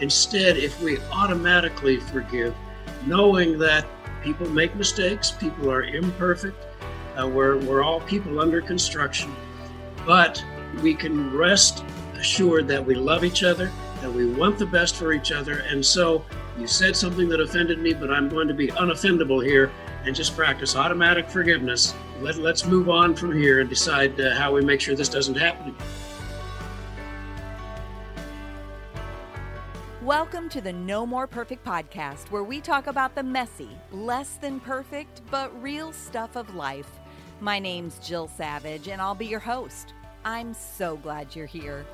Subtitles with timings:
[0.00, 2.54] Instead, if we automatically forgive,
[3.06, 3.86] knowing that
[4.22, 6.66] people make mistakes, people are imperfect,
[7.18, 9.34] uh, we're, we're all people under construction,
[10.04, 10.44] but
[10.82, 11.82] we can rest
[12.14, 15.60] assured that we love each other, that we want the best for each other.
[15.70, 16.24] And so
[16.58, 19.70] you said something that offended me, but I'm going to be unoffendable here
[20.04, 21.94] and just practice automatic forgiveness.
[22.20, 25.36] Let, let's move on from here and decide uh, how we make sure this doesn't
[25.36, 25.74] happen.
[30.06, 34.60] Welcome to the No More Perfect podcast, where we talk about the messy, less than
[34.60, 36.88] perfect, but real stuff of life.
[37.40, 39.94] My name's Jill Savage, and I'll be your host.
[40.24, 41.84] I'm so glad you're here.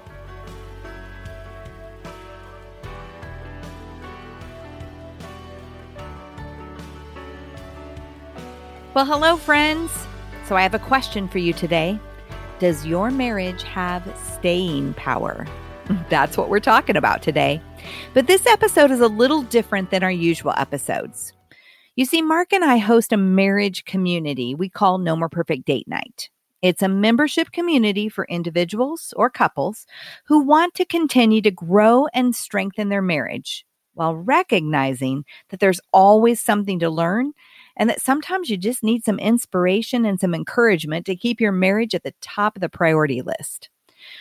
[8.92, 9.90] Well, hello, friends.
[10.44, 11.98] So, I have a question for you today.
[12.58, 15.46] Does your marriage have staying power?
[16.09, 17.61] That's what we're talking about today.
[18.15, 21.33] But this episode is a little different than our usual episodes.
[21.97, 25.89] You see, Mark and I host a marriage community we call No More Perfect Date
[25.89, 26.31] Night.
[26.63, 29.85] It's a membership community for individuals or couples
[30.27, 36.41] who want to continue to grow and strengthen their marriage while recognizing that there's always
[36.41, 37.33] something to learn
[37.77, 41.95] and that sometimes you just need some inspiration and some encouragement to keep your marriage
[41.95, 43.69] at the top of the priority list.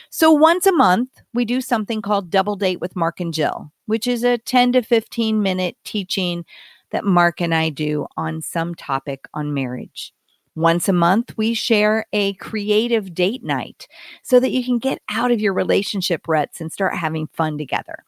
[0.10, 4.08] So once a month, we do something called Double Date with Mark and Jill, which
[4.08, 6.46] is a 10 to 15 minute teaching
[6.92, 10.14] that Mark and I do on some topic on marriage.
[10.56, 13.88] Once a month, we share a creative date night
[14.22, 18.04] so that you can get out of your relationship ruts and start having fun together.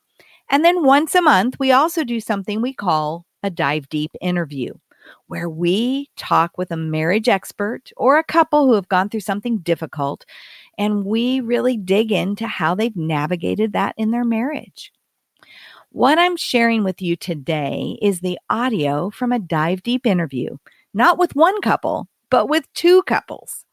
[0.49, 4.73] And then once a month, we also do something we call a dive deep interview,
[5.27, 9.59] where we talk with a marriage expert or a couple who have gone through something
[9.59, 10.25] difficult
[10.77, 14.91] and we really dig into how they've navigated that in their marriage.
[15.89, 20.57] What I'm sharing with you today is the audio from a dive deep interview,
[20.93, 23.63] not with one couple, but with two couples.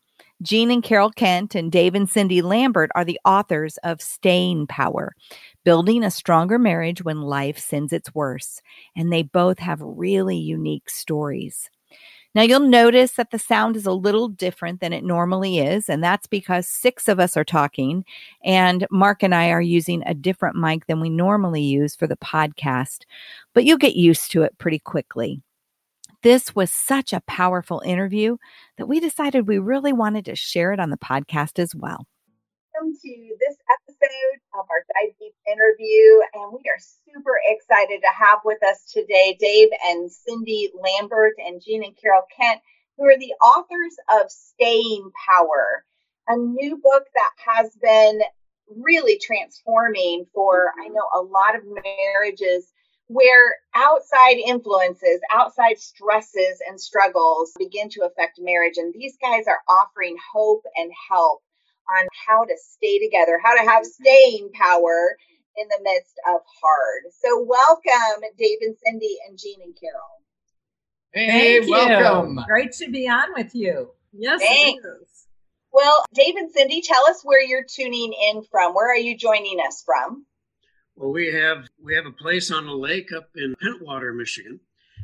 [0.42, 5.14] Gene and Carol Kent and Dave and Cindy Lambert are the authors of Staying Power
[5.64, 8.62] Building a Stronger Marriage When Life Sends Its Worst.
[8.96, 11.68] And they both have really unique stories.
[12.32, 16.02] Now, you'll notice that the sound is a little different than it normally is, and
[16.02, 18.04] that's because six of us are talking,
[18.44, 22.16] and Mark and I are using a different mic than we normally use for the
[22.16, 23.00] podcast,
[23.52, 25.42] but you'll get used to it pretty quickly.
[26.22, 28.36] This was such a powerful interview
[28.76, 32.06] that we decided we really wanted to share it on the podcast as well.
[32.74, 33.56] Welcome to this
[34.10, 36.20] episode of our Dive Deep interview.
[36.34, 41.62] And we are super excited to have with us today Dave and Cindy Lambert and
[41.64, 42.60] Gene and Carol Kent,
[42.96, 45.84] who are the authors of Staying Power,
[46.28, 48.20] a new book that has been
[48.76, 50.94] really transforming for, I mm-hmm.
[50.94, 52.66] know, a lot of marriages
[53.08, 58.76] where outside influences, outside stresses and struggles begin to affect marriage.
[58.76, 61.42] And these guys are offering hope and help
[61.98, 64.02] on how to stay together, how to have mm-hmm.
[64.02, 65.16] staying power
[65.56, 67.02] in the midst of hard.
[67.20, 70.20] So, welcome, Dave and Cindy and Gene and Carol.
[71.12, 72.38] Hey, Thank welcome.
[72.38, 72.44] You.
[72.46, 73.90] Great to be on with you.
[74.12, 75.26] Yes, Thanks.
[75.72, 78.74] Well, Dave and Cindy, tell us where you're tuning in from.
[78.74, 80.26] Where are you joining us from?
[80.96, 84.60] Well, we have we have a place on the lake up in Pentwater, Michigan,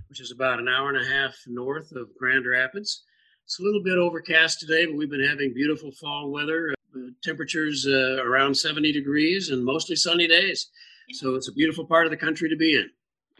[0.08, 3.04] which is about an hour and a half north of Grand Rapids.
[3.44, 6.74] It's a little bit overcast today, but we've been having beautiful fall weather.
[6.96, 10.70] Uh, temperatures uh, around 70 degrees and mostly sunny days.
[11.12, 12.90] So it's a beautiful part of the country to be in.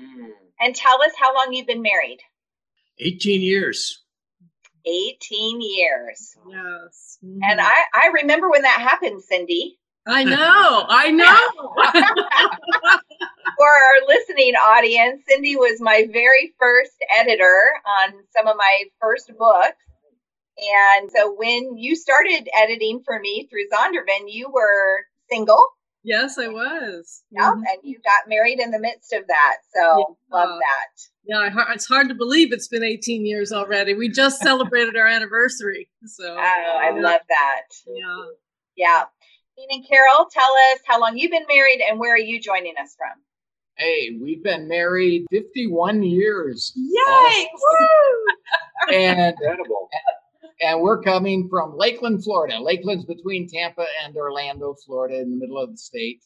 [0.01, 0.31] Mm.
[0.61, 2.19] And tell us how long you've been married.
[2.99, 4.03] 18 years.
[4.85, 6.37] 18 years.
[6.49, 7.19] Yes.
[7.25, 7.39] Mm-hmm.
[7.43, 9.79] And I, I remember when that happened, Cindy.
[10.07, 11.41] I know, I know.
[13.59, 19.33] For our listening audience, Cindy was my very first editor on some of my first
[19.37, 19.77] books.
[20.59, 25.67] And so when you started editing for me through Zondervan, you were single.
[26.03, 27.25] Yes, I was.
[27.33, 27.63] Yeah, mm-hmm.
[27.67, 29.57] and you got married in the midst of that.
[29.75, 30.39] So yeah.
[30.39, 31.03] love that.
[31.27, 33.95] Yeah, it's hard to believe it's been 18 years already.
[33.95, 35.89] We just celebrated our anniversary.
[36.05, 37.63] So oh, I love that.
[37.89, 38.25] Yeah.
[38.77, 39.03] Yeah.
[39.59, 42.75] Gene and Carol, tell us how long you've been married and where are you joining
[42.81, 43.21] us from?
[43.77, 46.73] Hey, we've been married 51 years.
[46.77, 47.49] Yay!
[47.53, 48.95] Woo!
[48.95, 49.89] and incredible
[50.61, 52.59] and we're coming from Lakeland, Florida.
[52.59, 56.23] Lakeland's between Tampa and Orlando, Florida, in the middle of the state.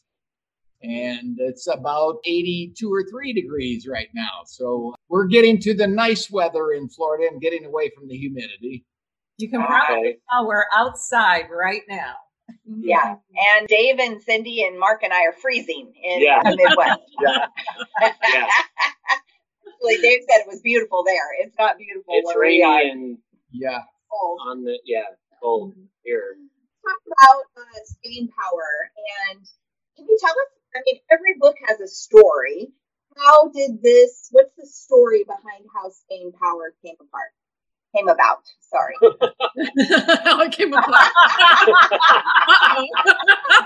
[0.83, 4.41] And it's about 82 or 3 degrees right now.
[4.45, 8.85] So we're getting to the nice weather in Florida and getting away from the humidity.
[9.37, 12.15] You can probably tell we're outside right now.
[12.65, 13.15] Yeah.
[13.57, 16.41] And Dave and Cindy and Mark and I are freezing in yeah.
[16.43, 16.99] the Midwest.
[17.21, 17.45] yeah.
[18.01, 18.47] yeah.
[19.67, 21.27] Actually, Dave said it was beautiful there.
[21.39, 22.13] It's not beautiful.
[22.15, 23.17] It's rainy and
[23.51, 23.81] yeah
[24.11, 24.39] cold.
[24.47, 25.07] On the yeah,
[25.41, 25.85] cold mm-hmm.
[26.03, 26.35] here.
[26.83, 28.91] Talk about uh, staying power,
[29.29, 29.39] and
[29.95, 30.51] can you tell us?
[30.75, 32.73] I mean, every book has a story.
[33.17, 34.29] How did this?
[34.31, 37.31] What's the story behind how staying power came apart?
[37.95, 38.43] Came about.
[38.71, 38.95] Sorry.
[40.23, 40.87] How it came about.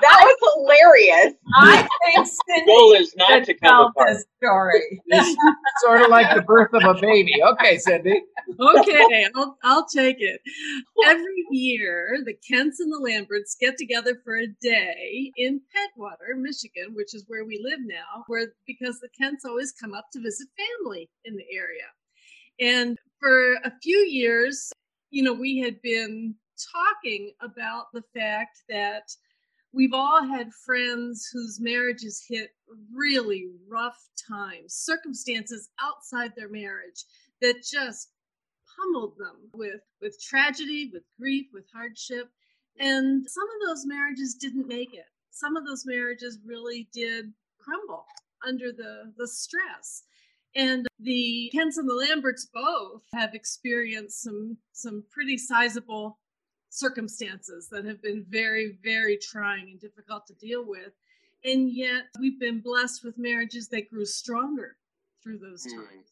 [0.01, 1.33] that was hilarious.
[1.55, 4.17] I think the goal is not to come apart.
[4.37, 5.01] story.
[5.83, 7.33] Sort of like the birth of a baby.
[7.43, 8.19] Okay, Cindy.
[8.59, 10.41] Okay, I'll, I'll take it.
[11.05, 16.95] Every year, the Kents and the Lamberts get together for a day in Pentwater, Michigan,
[16.95, 20.47] which is where we live now, where because the Kents always come up to visit
[20.57, 21.85] family in the area.
[22.59, 24.71] And for a few years,
[25.09, 26.35] you know, we had been
[26.71, 29.15] talking about the fact that
[29.73, 32.51] we've all had friends whose marriages hit
[32.93, 33.97] really rough
[34.29, 37.03] times, circumstances outside their marriage
[37.41, 38.09] that just
[38.77, 42.29] pummeled them with with tragedy, with grief, with hardship.
[42.79, 45.07] And some of those marriages didn't make it.
[45.31, 48.05] Some of those marriages really did crumble
[48.45, 50.03] under the the stress.
[50.55, 56.17] And the Kents and the Lamberts both have experienced some some pretty sizable
[56.69, 60.93] circumstances that have been very, very trying and difficult to deal with.
[61.43, 64.77] And yet we've been blessed with marriages that grew stronger
[65.21, 65.75] through those mm.
[65.75, 66.11] times.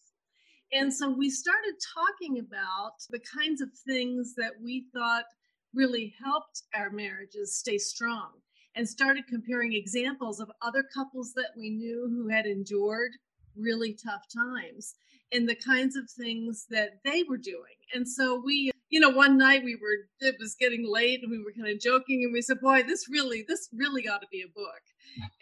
[0.71, 5.25] And so we started talking about the kinds of things that we thought
[5.73, 8.31] really helped our marriages stay strong
[8.75, 13.11] and started comparing examples of other couples that we knew who had endured
[13.57, 14.95] really tough times
[15.33, 17.77] and the kinds of things that they were doing.
[17.93, 21.43] And so we, you know, one night we were, it was getting late and we
[21.43, 24.43] were kind of joking and we said, boy, this really, this really ought to be
[24.43, 24.81] a book.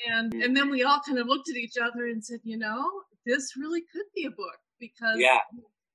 [0.08, 2.90] And, and then we all kind of looked at each other and said, you know,
[3.26, 5.40] this really could be a book because yeah.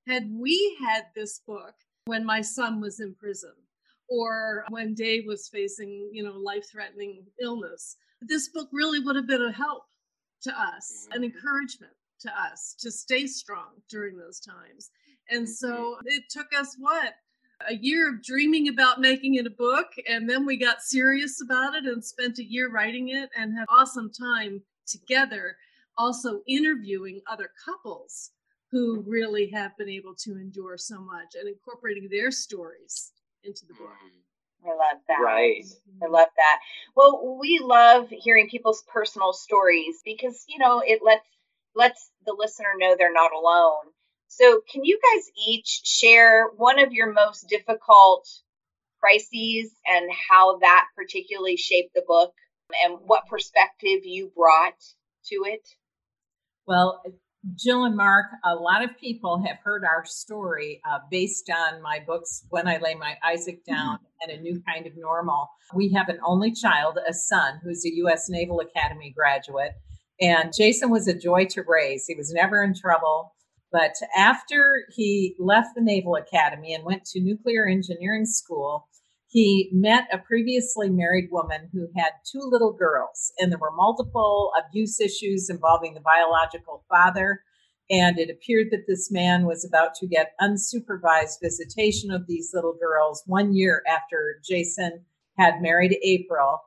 [0.07, 1.75] had we had this book
[2.05, 3.53] when my son was in prison
[4.09, 9.27] or when Dave was facing, you know, life threatening illness, this book really would have
[9.27, 9.83] been a help
[10.43, 11.25] to us, an mm-hmm.
[11.25, 14.91] encouragement to us to stay strong during those times.
[15.31, 15.53] And mm-hmm.
[15.53, 17.15] so it took us what?
[17.69, 19.89] A year of dreaming about making it a book.
[20.09, 23.65] And then we got serious about it and spent a year writing it and had
[23.69, 25.57] awesome time together,
[25.97, 28.31] also interviewing other couples
[28.71, 29.11] who mm-hmm.
[29.11, 33.13] really have been able to endure so much and incorporating their stories
[33.45, 33.89] into the book.
[33.89, 34.21] Mm-hmm.
[34.69, 35.21] I love that.
[35.23, 35.65] Right.
[36.03, 36.59] I love that.
[36.97, 41.27] Well, we love hearing people's personal stories because, you know, it lets
[41.77, 43.93] lets the listener know they're not alone.
[44.29, 48.29] So, can you guys each share one of your most difficult
[49.01, 52.33] crises and how that particularly shaped the book
[52.85, 54.83] and what perspective you brought
[55.27, 55.67] to it?
[56.67, 57.03] Well,
[57.55, 62.01] Jill and Mark, a lot of people have heard our story uh, based on my
[62.05, 63.75] books, When I Lay My Isaac mm-hmm.
[63.75, 64.31] Down mm-hmm.
[64.31, 65.49] and A New Kind of Normal.
[65.73, 68.29] We have an only child, a son, who's a U.S.
[68.29, 69.73] Naval Academy graduate.
[70.21, 72.07] And Jason was a joy to raise.
[72.07, 73.35] He was never in trouble.
[73.73, 78.89] But after he left the Naval Academy and went to nuclear engineering school,
[79.29, 84.53] he met a previously married woman who had two little girls, and there were multiple
[84.59, 87.43] abuse issues involving the biological father.
[87.91, 92.75] And it appeared that this man was about to get unsupervised visitation of these little
[92.81, 95.05] girls one year after Jason
[95.39, 96.61] had married April.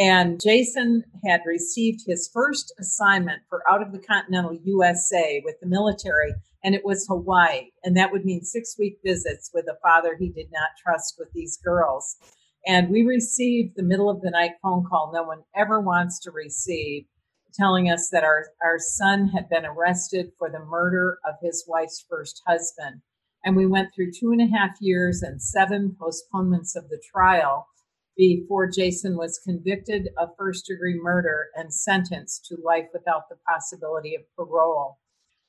[0.00, 5.66] And Jason had received his first assignment for out of the continental USA with the
[5.66, 6.32] military,
[6.64, 7.66] and it was Hawaii.
[7.84, 11.28] And that would mean six week visits with a father he did not trust with
[11.34, 12.16] these girls.
[12.66, 16.30] And we received the middle of the night phone call no one ever wants to
[16.30, 17.04] receive
[17.52, 22.06] telling us that our, our son had been arrested for the murder of his wife's
[22.08, 23.02] first husband.
[23.44, 27.66] And we went through two and a half years and seven postponements of the trial
[28.16, 34.14] before Jason was convicted of first degree murder and sentenced to life without the possibility
[34.14, 34.98] of parole.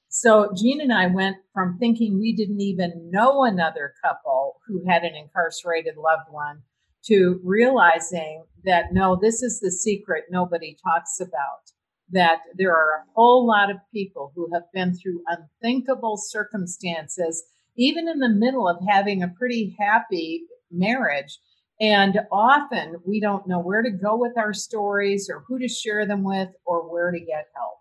[0.10, 5.04] So Gene and I went from thinking we didn't even know another couple who had
[5.04, 6.64] an incarcerated loved one
[7.06, 11.72] to realizing that no, this is the secret nobody talks about.
[12.10, 17.44] That there are a whole lot of people who have been through unthinkable circumstances,
[17.78, 21.40] even in the middle of having a pretty happy marriage.
[21.82, 26.06] And often we don't know where to go with our stories or who to share
[26.06, 27.80] them with or where to get help.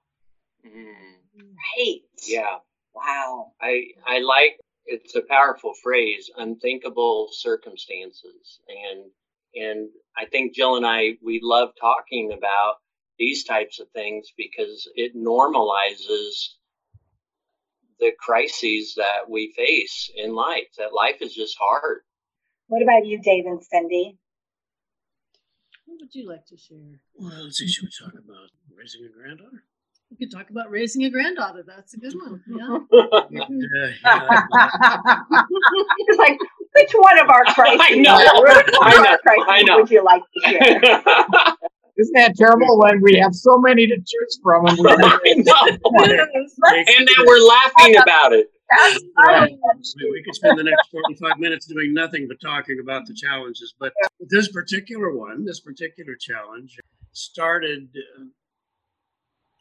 [0.66, 0.94] Mm.
[1.76, 2.00] Right.
[2.26, 2.56] Yeah.
[2.94, 3.52] Wow.
[3.60, 8.60] I I like it's a powerful phrase, unthinkable circumstances.
[8.68, 9.10] And
[9.54, 12.76] and I think Jill and I we love talking about
[13.18, 16.54] these types of things because it normalizes
[17.98, 20.68] the crises that we face in life.
[20.78, 22.00] That life is just hard.
[22.70, 24.16] What about you, Dave and Cindy?
[25.86, 27.00] What would you like to share?
[27.16, 27.66] Well, let's see.
[27.66, 28.48] Should we talk about
[28.78, 29.64] raising a granddaughter?
[30.08, 31.64] We could talk about raising a granddaughter.
[31.66, 32.40] That's a good one.
[32.46, 32.78] Yeah.
[35.98, 36.38] It's like,
[36.76, 37.80] which one of our crises?
[37.82, 38.14] I know.
[38.16, 39.10] Which one I of know.
[39.10, 39.76] our crises I know.
[39.78, 40.80] would you like to share?
[41.98, 44.66] Isn't that terrible when we have so many to choose from?
[44.66, 45.66] And we I know.
[45.66, 48.46] And that we're laughing about it.
[49.28, 49.46] Yeah.
[49.46, 53.74] we, we could spend the next 45 minutes doing nothing but talking about the challenges.
[53.78, 56.78] But this particular one, this particular challenge,
[57.12, 58.24] started uh,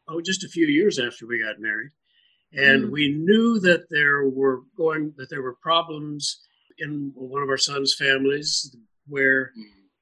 [0.08, 1.92] oh just a few years after we got married,
[2.54, 2.92] and Mm.
[2.92, 6.42] we knew that there were going that there were problems
[6.78, 8.76] in one of our son's families
[9.08, 9.52] where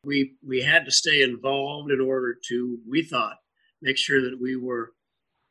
[0.03, 3.37] we we had to stay involved in order to we thought
[3.81, 4.91] make sure that we were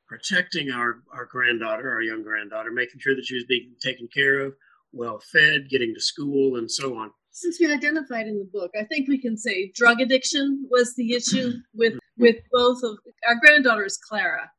[0.09, 4.41] protecting our our granddaughter our young granddaughter making sure that she was being taken care
[4.41, 4.55] of
[4.93, 8.85] well fed getting to school and so on Since we identified in the book, I
[8.85, 12.97] think we can say drug addiction was the issue with with both of
[13.29, 14.51] our granddaughters, Clara.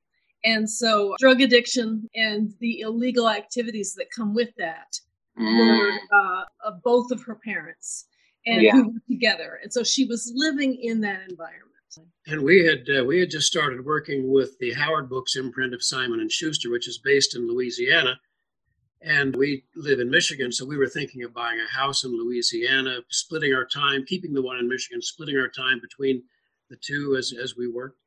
[0.43, 4.91] And so drug addiction and the illegal activities that come with that
[5.35, 8.05] were uh, of both of her parents
[8.45, 8.73] and Yeah.
[8.73, 9.59] who were together.
[9.63, 11.66] And so she was living in that environment.
[12.27, 15.83] And we had uh, we had just started working with the howard books imprint of
[15.83, 18.19] simon and schuster which is based in louisiana.
[19.01, 22.99] And we live in michigan so we were thinking of buying a house in louisiana
[23.09, 26.23] splitting our time keeping the one in michigan splitting our time between
[26.69, 27.99] the two as, as we worked.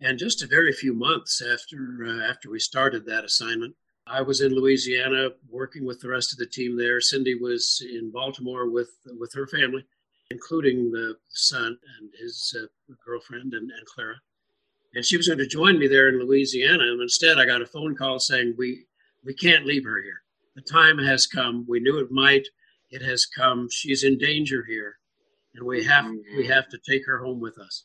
[0.00, 3.74] And just a very few months after uh, after we started that assignment
[4.06, 7.00] i was in louisiana working with the rest of the team there.
[7.00, 9.84] Cindy was in baltimore with with her family
[10.30, 12.66] including the son and his uh,
[13.04, 14.16] girlfriend and, and clara.
[14.94, 17.66] And she was going to join me there in louisiana and instead i got a
[17.66, 18.86] phone call saying we
[19.24, 20.22] we can't leave her here.
[20.56, 21.66] The time has come.
[21.68, 22.48] We knew it might.
[22.90, 23.68] It has come.
[23.70, 24.96] She's in danger here
[25.54, 26.06] and we have
[26.36, 27.84] we have to take her home with us.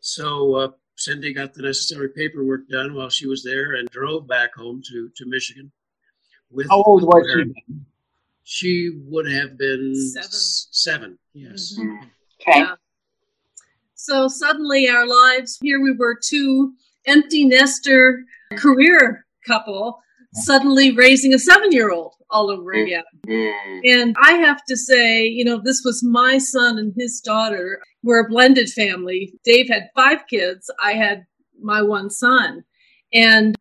[0.00, 4.54] So uh, cindy got the necessary paperwork done while she was there and drove back
[4.54, 5.72] home to to michigan
[6.50, 7.52] with How old was she?
[8.44, 10.28] She would have been Seven.
[10.28, 11.74] s- seven yes
[12.46, 12.60] Okay.
[12.60, 12.74] Yeah.
[13.94, 16.74] So suddenly our lives, here we were two
[17.06, 18.24] empty nester
[18.56, 19.98] career couple,
[20.34, 23.04] suddenly raising a seven year old all over again.
[23.26, 23.80] Mm.
[23.84, 27.80] And I have to say, you know, this was my son and his daughter.
[28.02, 29.32] We're a blended family.
[29.44, 30.70] Dave had five kids.
[30.82, 31.24] I had
[31.62, 32.64] my one son.
[33.14, 33.54] And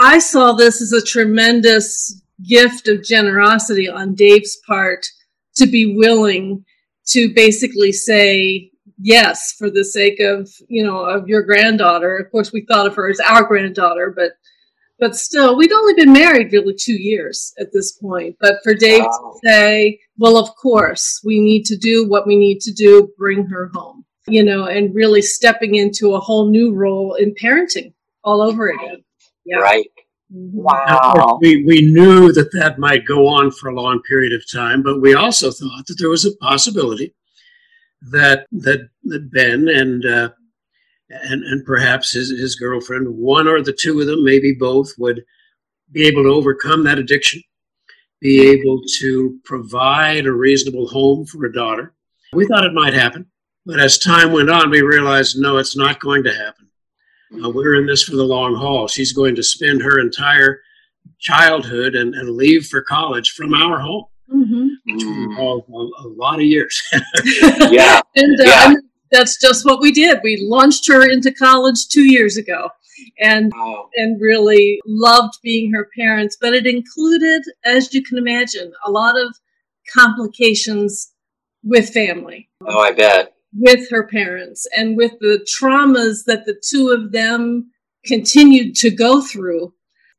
[0.00, 5.06] I saw this as a tremendous gift of generosity on Dave's part
[5.56, 6.64] to be willing
[7.06, 12.16] to basically say yes for the sake of, you know, of your granddaughter.
[12.18, 14.32] Of course, we thought of her as our granddaughter, but
[14.98, 18.36] but still, we'd only been married really two years at this point.
[18.40, 19.34] But for Dave Wow.
[19.34, 23.44] to say, well, of course, we need to do what we need to do, bring
[23.46, 27.92] her home, you know, and really stepping into a whole new role in parenting
[28.24, 29.04] all over again.
[29.44, 29.58] Yeah.
[29.58, 29.86] Right.
[30.34, 30.52] Mhm.
[30.86, 31.38] Now, Wow.
[31.40, 35.00] we, we knew that that might go on for a long period of time, but
[35.00, 37.14] we also thought that there was a possibility
[38.02, 40.30] that that, that Ben and uh,
[41.08, 45.24] and and perhaps his, his girlfriend, one or the two of them, maybe both, would
[45.92, 47.40] be able to overcome that addiction,
[48.20, 51.94] be able to provide a reasonable home for a daughter.
[52.32, 53.26] We thought it might happen,
[53.64, 56.65] but as time went on, we realized no, it's not going to happen.
[57.32, 58.88] Uh, we're in this for the long haul.
[58.88, 60.60] She's going to spend her entire
[61.18, 64.04] childhood and, and leave for college from our home.
[64.32, 64.66] mm-hmm.
[64.84, 66.82] which we involved a, a lot of years.
[67.70, 68.00] yeah.
[68.14, 68.66] And, uh, yeah.
[68.66, 70.20] and that's just what we did.
[70.22, 72.70] We launched her into college two years ago
[73.20, 73.88] and wow.
[73.96, 76.36] and really loved being her parents.
[76.40, 79.34] But it included, as you can imagine, a lot of
[79.92, 81.12] complications
[81.62, 82.48] with family.
[82.66, 83.35] Oh, I bet.
[83.58, 87.70] With her parents and with the traumas that the two of them
[88.04, 89.72] continued to go through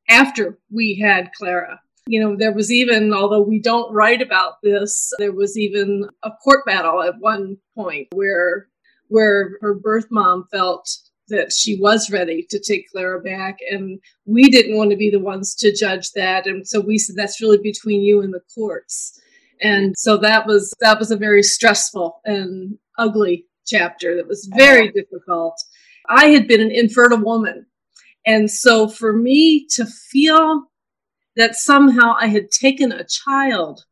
[0.10, 1.80] after we had Clara.
[2.08, 6.32] You know, there was even, although we don't write about this, there was even a
[6.44, 8.68] court battle at one point where
[9.10, 10.90] where her birth mom felt
[11.30, 13.58] that she was ready to take Clara back.
[13.70, 16.46] And we didn't want to be the ones to judge that.
[16.46, 19.20] And so we said, that's really between you and the courts.
[19.62, 24.92] And so that was, that was a very stressful and ugly chapter that was very
[24.92, 25.62] difficult.
[26.10, 27.66] I had been an infertile woman.
[28.26, 30.64] And so for me to feel
[31.36, 33.86] that somehow I had taken a child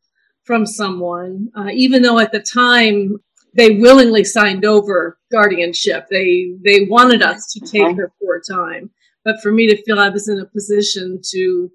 [0.44, 3.18] from someone, uh, even though at the time
[3.56, 6.08] they willingly signed over guardianship.
[6.10, 8.92] They they wanted us to take her for a time,
[9.24, 11.72] but for me to feel I was in a position to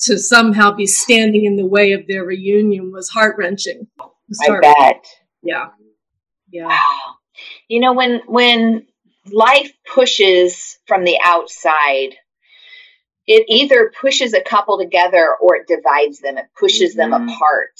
[0.00, 3.86] to somehow be standing in the way of their reunion was heart wrenching.
[4.40, 5.04] I bet.
[5.42, 5.68] Yeah.
[6.52, 6.68] Yeah.
[6.68, 6.78] Wow.
[7.66, 8.86] You know when when
[9.32, 12.10] life pushes from the outside
[13.26, 17.10] it either pushes a couple together or it divides them it pushes mm-hmm.
[17.10, 17.72] them apart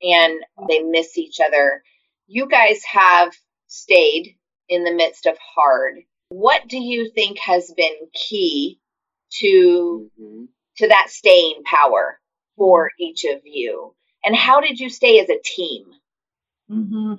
[0.00, 1.82] and they miss each other
[2.28, 3.34] you guys have
[3.66, 4.36] stayed
[4.68, 5.98] in the midst of hard.
[6.28, 8.78] What do you think has been key
[9.40, 10.44] to mm-hmm.
[10.76, 12.18] to that staying power
[12.56, 13.94] for each of you?
[14.24, 15.86] And how did you stay as a team?
[16.70, 17.14] Mm-hmm.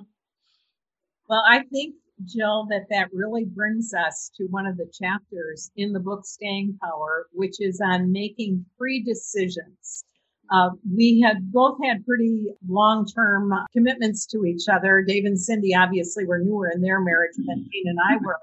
[1.32, 1.94] Well, I think
[2.26, 6.78] Jill that that really brings us to one of the chapters in the book Staying
[6.82, 10.04] Power, which is on making pre-decisions.
[10.50, 15.00] Uh, we had both had pretty long term commitments to each other.
[15.00, 18.36] Dave and Cindy obviously were newer in their marriage than Gene and I were,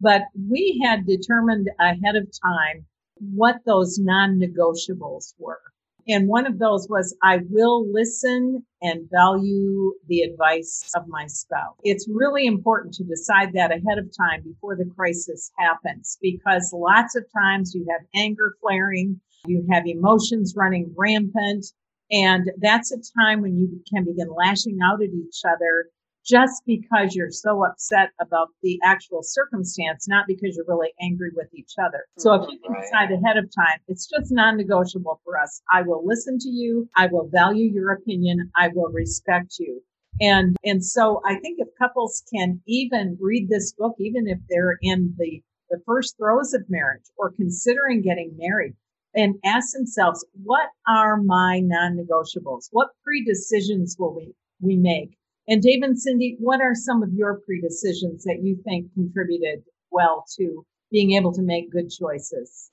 [0.00, 2.84] but we had determined ahead of time
[3.20, 5.60] what those non negotiables were.
[6.06, 11.76] And one of those was I will listen and value the advice of my spouse.
[11.82, 17.16] It's really important to decide that ahead of time before the crisis happens because lots
[17.16, 21.66] of times you have anger flaring you have emotions running rampant.
[22.10, 25.86] And that's a time when you can begin lashing out at each other
[26.24, 31.48] just because you're so upset about the actual circumstance, not because you're really angry with
[31.54, 32.04] each other.
[32.18, 32.50] So if mm-hmm.
[32.52, 35.60] you can decide ahead of time, it's just non-negotiable for us.
[35.72, 36.88] I will listen to you.
[36.96, 38.50] I will value your opinion.
[38.56, 39.82] I will respect you.
[40.20, 44.78] And, and so I think if couples can even read this book, even if they're
[44.80, 48.74] in the, the first throes of marriage or considering getting married,
[49.16, 52.68] and ask themselves, what are my non-negotiables?
[52.72, 55.16] What pre-decisions will we, we make?
[55.46, 60.24] And Dave and Cindy, what are some of your pre-decisions that you think contributed well
[60.36, 62.70] to being able to make good choices?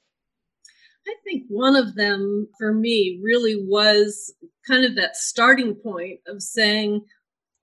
[1.07, 4.33] I think one of them for me really was
[4.67, 7.01] kind of that starting point of saying,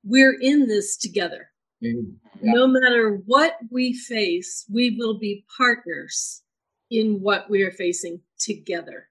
[0.05, 1.49] we're in this together.
[1.83, 2.11] Mm-hmm.
[2.43, 2.53] Yeah.
[2.53, 6.43] No matter what we face, we will be partners
[6.91, 9.08] in what we are facing together.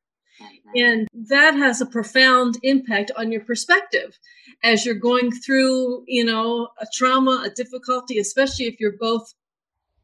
[0.75, 4.17] And that has a profound impact on your perspective
[4.63, 9.33] as you're going through, you know, a trauma, a difficulty, especially if you're both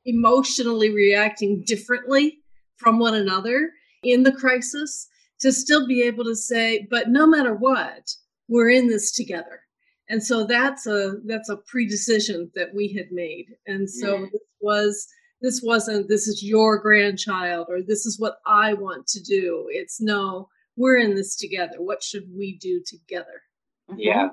[0.05, 2.39] emotionally reacting differently
[2.77, 3.71] from one another
[4.03, 5.07] in the crisis,
[5.39, 8.15] to still be able to say, but no matter what,
[8.47, 9.61] we're in this together.
[10.09, 13.47] And so that's a that's a pre-decision that we had made.
[13.65, 14.25] And so yeah.
[14.31, 15.07] this was
[15.43, 19.65] this wasn't this is your grandchild or this is what I want to do.
[19.69, 21.75] It's no, we're in this together.
[21.77, 23.43] What should we do together?
[23.91, 23.99] Mm-hmm.
[23.99, 24.29] Yeah.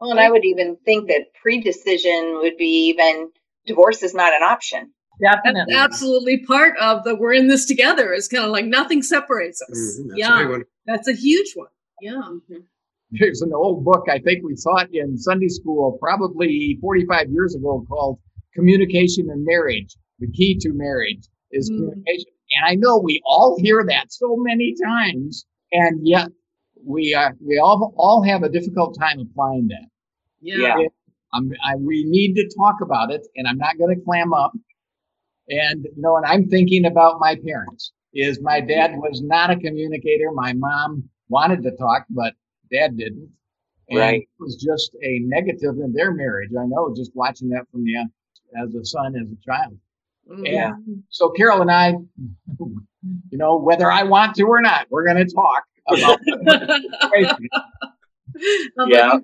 [0.00, 3.30] Well, and I would even think that pre-decision would be even
[3.66, 4.92] divorce is not an option.
[5.20, 5.74] Definitely.
[5.74, 8.12] That's absolutely part of the we're in this together.
[8.12, 9.98] is kind of like nothing separates us.
[10.00, 10.56] Mm-hmm, that's yeah.
[10.56, 11.68] A that's a huge one.
[12.00, 12.12] Yeah.
[12.12, 12.60] Mm-hmm.
[13.10, 17.56] There's an old book, I think we saw it in Sunday school probably 45 years
[17.56, 18.20] ago called
[18.54, 21.76] Communication and Marriage the key to marriage is mm.
[21.76, 22.32] communication.
[22.54, 26.28] And I know we all hear that so many times, and yet
[26.84, 29.86] we are we all all have a difficult time applying that.
[30.40, 30.76] Yeah.
[31.34, 34.52] I'm, I, we need to talk about it, and I'm not going to clam up.
[35.48, 37.92] And you know, and I'm thinking about my parents.
[38.14, 40.32] Is my dad was not a communicator.
[40.32, 42.32] My mom wanted to talk, but
[42.72, 43.30] dad didn't.
[43.90, 44.22] And right.
[44.22, 46.50] It was just a negative in their marriage.
[46.58, 47.96] I know, just watching that from the
[48.56, 49.78] as a son, as a child.
[50.42, 50.74] Yeah.
[50.74, 51.94] And so Carol and I,
[52.60, 56.18] you know, whether I want to or not, we're going to talk about
[58.88, 59.18] yeah.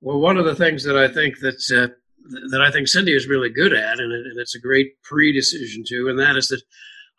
[0.00, 1.88] Well, one of the things that I think that's uh,
[2.50, 5.84] that I think Cindy is really good at, and, it, and it's a great pre-decision
[5.86, 6.62] too, and that is that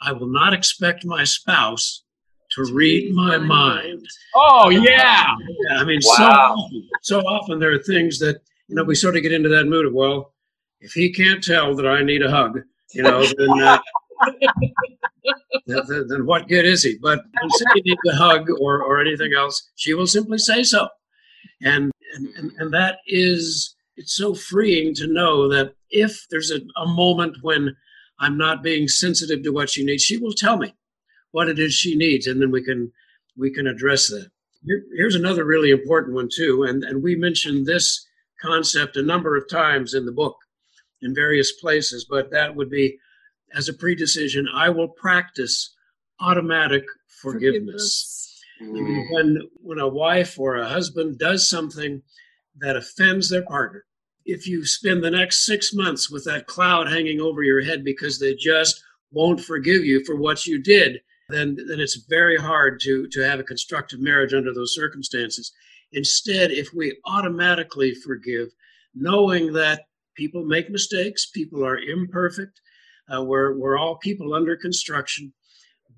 [0.01, 2.03] I will not expect my spouse
[2.51, 4.05] to read my mind.
[4.35, 5.35] Oh yeah.
[5.69, 6.15] yeah I mean, wow.
[6.15, 9.49] so often, so often there are things that you know we sort of get into
[9.49, 10.33] that mood of well,
[10.81, 12.59] if he can't tell that I need a hug,
[12.93, 13.61] you know, then.
[13.61, 13.79] Uh,
[15.67, 16.97] then, then, what good is he?
[17.01, 20.87] But when Cindy needs a hug or, or anything else, she will simply say so.
[21.61, 21.91] And,
[22.35, 27.37] and, and that is, it's so freeing to know that if there's a, a moment
[27.41, 27.75] when
[28.19, 30.73] I'm not being sensitive to what she needs, she will tell me
[31.31, 32.91] what it is she needs, and then we can
[33.37, 34.29] we can address that.
[34.63, 38.05] Here, here's another really important one too, and and we mentioned this
[38.41, 40.35] concept a number of times in the book
[41.01, 42.97] in various places, but that would be
[43.53, 45.75] as a predecision, I will practice
[46.19, 46.85] automatic
[47.21, 48.39] forgiveness.
[48.59, 49.07] forgiveness.
[49.11, 52.01] When when a wife or a husband does something
[52.59, 53.85] that offends their partner,
[54.25, 58.19] if you spend the next six months with that cloud hanging over your head because
[58.19, 63.07] they just won't forgive you for what you did, then, then it's very hard to,
[63.07, 65.51] to have a constructive marriage under those circumstances.
[65.91, 68.49] Instead, if we automatically forgive,
[68.93, 69.85] knowing that
[70.15, 72.61] people make mistakes, people are imperfect,
[73.13, 75.33] uh, we're, we're all people under construction,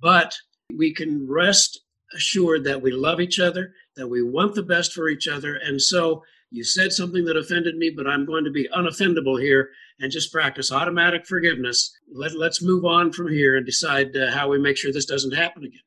[0.01, 0.33] but
[0.75, 1.79] we can rest
[2.15, 5.55] assured that we love each other, that we want the best for each other.
[5.55, 9.69] And so you said something that offended me, but I'm going to be unoffendable here
[9.99, 11.91] and just practice automatic forgiveness.
[12.13, 15.33] Let, let's move on from here and decide uh, how we make sure this doesn't
[15.33, 15.81] happen again.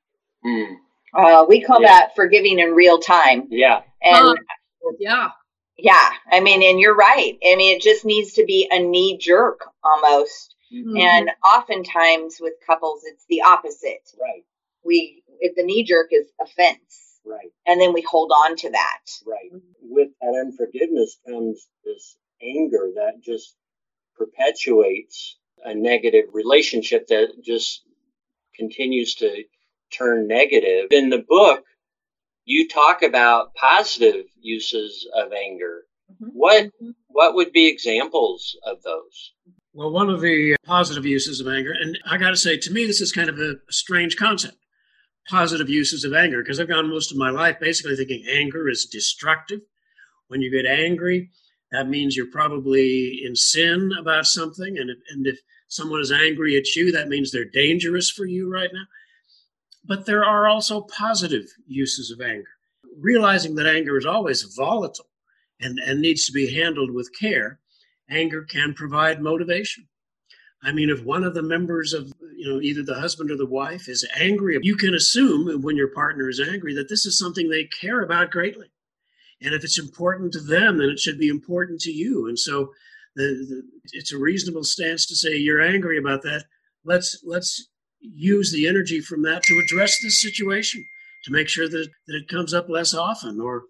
[0.44, 0.76] Mm.
[1.14, 1.88] Uh, we call yeah.
[1.88, 3.46] that forgiving in real time.
[3.48, 3.82] Yeah.
[4.02, 4.38] And
[4.98, 5.28] yeah.
[5.78, 6.08] Yeah.
[6.30, 7.38] I mean, and you're right.
[7.44, 10.54] I mean, it just needs to be a knee jerk almost.
[10.72, 10.96] Mm-hmm.
[10.96, 14.10] And oftentimes with couples, it's the opposite.
[14.20, 14.44] Right.
[14.84, 17.50] We, if the knee jerk is offense Right.
[17.66, 19.00] And then we hold on to that.
[19.26, 19.50] Right.
[19.82, 23.56] With that unforgiveness comes this anger that just
[24.16, 27.82] perpetuates a negative relationship that just
[28.54, 29.42] continues to
[29.92, 30.86] turn negative.
[30.92, 31.64] In the book,
[32.46, 35.82] you talk about positive uses of anger.
[36.10, 36.30] Mm-hmm.
[36.32, 36.90] What mm-hmm.
[37.08, 39.32] what would be examples of those?
[39.74, 42.86] Well, one of the positive uses of anger, and I got to say, to me,
[42.86, 44.56] this is kind of a strange concept
[45.28, 48.86] positive uses of anger because I've gone most of my life basically thinking anger is
[48.86, 49.60] destructive.
[50.28, 51.30] When you get angry,
[51.72, 54.78] that means you're probably in sin about something.
[54.78, 58.50] And if, and if someone is angry at you, that means they're dangerous for you
[58.50, 58.84] right now.
[59.86, 62.48] But there are also positive uses of anger.
[62.98, 65.10] Realizing that anger is always volatile
[65.60, 67.60] and, and needs to be handled with care,
[68.10, 69.86] anger can provide motivation.
[70.62, 73.46] I mean, if one of the members of, you know, either the husband or the
[73.46, 77.48] wife is angry, you can assume when your partner is angry that this is something
[77.48, 78.66] they care about greatly.
[79.42, 82.26] And if it's important to them, then it should be important to you.
[82.26, 82.72] And so
[83.14, 86.44] the, the, it's a reasonable stance to say you're angry about that.
[86.84, 87.68] Let's let's
[88.00, 90.84] use the energy from that to address this situation
[91.24, 93.64] to make sure that, that it comes up less often or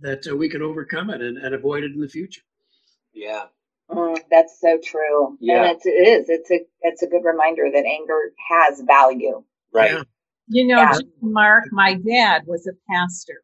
[0.00, 2.42] that uh, we can overcome it and, and avoid it in the future.
[3.12, 3.44] Yeah,
[3.92, 5.36] Mm, that's so true.
[5.40, 5.64] Yeah.
[5.64, 6.28] And it's, it is.
[6.28, 9.44] It's a it's a good reminder that anger has value.
[9.72, 10.04] Right.
[10.48, 10.98] You know, yeah.
[11.20, 13.42] Mark, my dad was a pastor.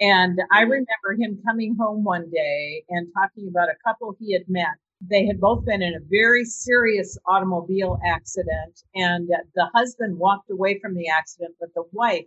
[0.00, 0.70] And I mm-hmm.
[0.70, 4.76] remember him coming home one day and talking about a couple he had met.
[5.10, 10.78] They had both been in a very serious automobile accident, and the husband walked away
[10.78, 12.26] from the accident, but the wife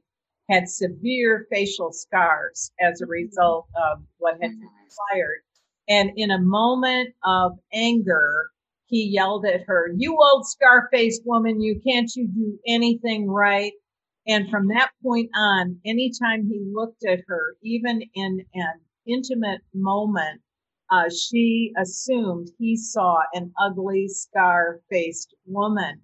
[0.50, 4.68] had severe facial scars as a result of what had mm-hmm.
[4.68, 5.42] transpired.
[5.88, 8.50] And in a moment of anger,
[8.88, 13.74] he yelled at her, You old scar-faced woman, you can't you do anything right?
[14.28, 20.42] And from that point on, anytime he looked at her, even in an intimate moment,
[20.92, 26.02] uh, she assumed he saw an ugly, scar faced woman.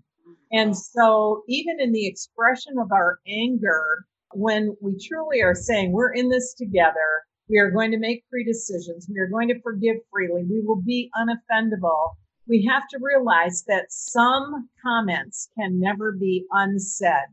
[0.51, 6.13] And so, even in the expression of our anger, when we truly are saying we're
[6.13, 9.07] in this together, we are going to make pre-decisions.
[9.09, 10.43] We are going to forgive freely.
[10.43, 12.15] We will be unoffendable.
[12.47, 17.27] We have to realize that some comments can never be unsaid.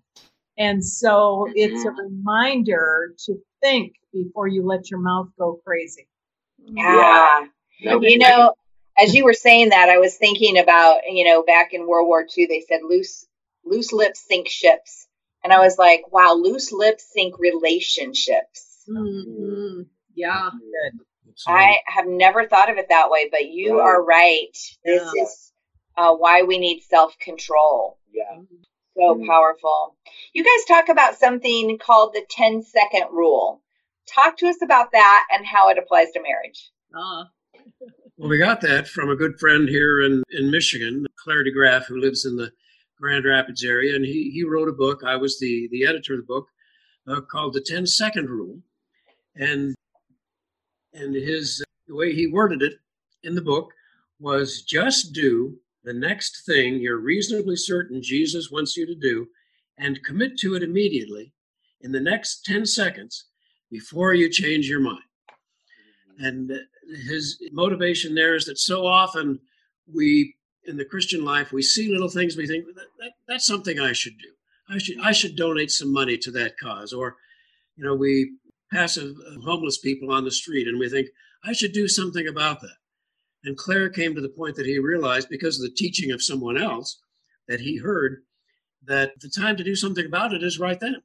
[0.58, 6.08] And so it's a reminder to think before you let your mouth go crazy.
[6.68, 7.46] Yeah.
[7.80, 7.98] yeah.
[8.00, 8.54] You know,
[8.98, 12.26] as you were saying that, I was thinking about, you know, back in World War
[12.36, 13.26] II, they said loose,
[13.64, 15.06] loose lips sink ships.
[15.44, 18.84] And I was like, wow, loose lips sink relationships.
[18.88, 19.82] Mm-hmm.
[20.14, 20.50] Yeah.
[20.50, 21.00] Good.
[21.46, 23.84] I have never thought of it that way, but you right.
[23.84, 24.58] are right.
[24.84, 25.22] This yeah.
[25.22, 25.52] is
[25.96, 27.98] uh, why we need self control.
[28.12, 28.40] Yeah.
[28.96, 29.26] So mm-hmm.
[29.28, 29.96] powerful.
[30.32, 33.62] You guys talk about something called the 10 second rule.
[34.14, 36.70] Talk to us about that and how it applies to marriage.
[36.94, 37.28] Ah.
[38.16, 41.86] Well, we got that from a good friend here in, in Michigan, Clare De Graaf,
[41.86, 42.50] who lives in the
[42.98, 43.94] Grand Rapids area.
[43.94, 45.02] And he, he wrote a book.
[45.04, 46.48] I was the, the editor of the book
[47.06, 48.60] uh, called The 10 Second Rule.
[49.36, 49.74] And,
[50.92, 52.74] and his, the way he worded it
[53.22, 53.72] in the book
[54.18, 59.28] was just do the next thing you're reasonably certain Jesus wants you to do
[59.78, 61.32] and commit to it immediately
[61.80, 63.26] in the next 10 seconds
[63.70, 65.02] before you change your mind.
[66.18, 66.52] And
[67.08, 69.38] his motivation there is that so often
[69.92, 73.78] we, in the Christian life, we see little things, we think that, that, that's something
[73.78, 74.28] I should do.
[74.70, 76.92] I should I should donate some money to that cause.
[76.92, 77.16] Or,
[77.76, 78.32] you know, we
[78.70, 81.08] pass a, a homeless people on the street and we think
[81.44, 82.76] I should do something about that.
[83.44, 86.60] And Clare came to the point that he realized, because of the teaching of someone
[86.60, 87.00] else
[87.46, 88.22] that he heard,
[88.84, 90.96] that the time to do something about it is right then.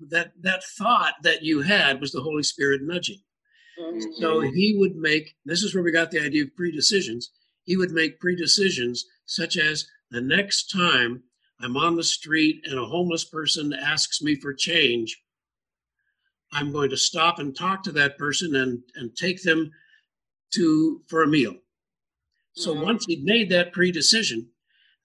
[0.00, 3.20] That that thought that you had was the Holy Spirit nudging.
[3.78, 4.12] Mm-hmm.
[4.20, 7.26] So he would make this is where we got the idea of predecisions.
[7.64, 11.22] He would make predecisions such as the next time
[11.60, 15.20] I'm on the street and a homeless person asks me for change,
[16.52, 19.70] I'm going to stop and talk to that person and, and take them
[20.54, 21.54] to for a meal.
[22.54, 22.84] So mm-hmm.
[22.84, 24.46] once he'd made that predecision,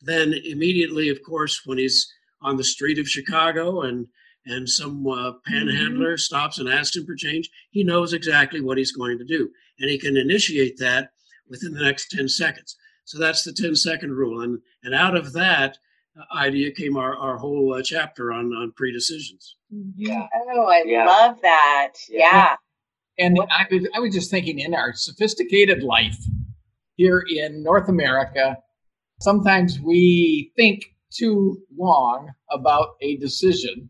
[0.01, 4.08] then immediately, of course, when he's on the street of Chicago and
[4.45, 6.17] and some uh, panhandler mm-hmm.
[6.17, 9.49] stops and asks him for change, he knows exactly what he's going to do,
[9.80, 11.12] and he can initiate that
[11.47, 12.75] within the next ten seconds.
[13.06, 15.77] So that's the 10 second rule, and and out of that
[16.17, 19.54] uh, idea came our our whole uh, chapter on on predecisions.
[19.95, 20.27] Yeah.
[20.49, 21.06] Oh, I yeah.
[21.06, 21.93] love that.
[22.10, 22.19] Yeah.
[22.19, 22.56] yeah.
[23.17, 26.17] And I was, I was just thinking in our sophisticated life
[26.95, 28.58] here in North America,
[29.19, 33.89] sometimes we think too long about a decision.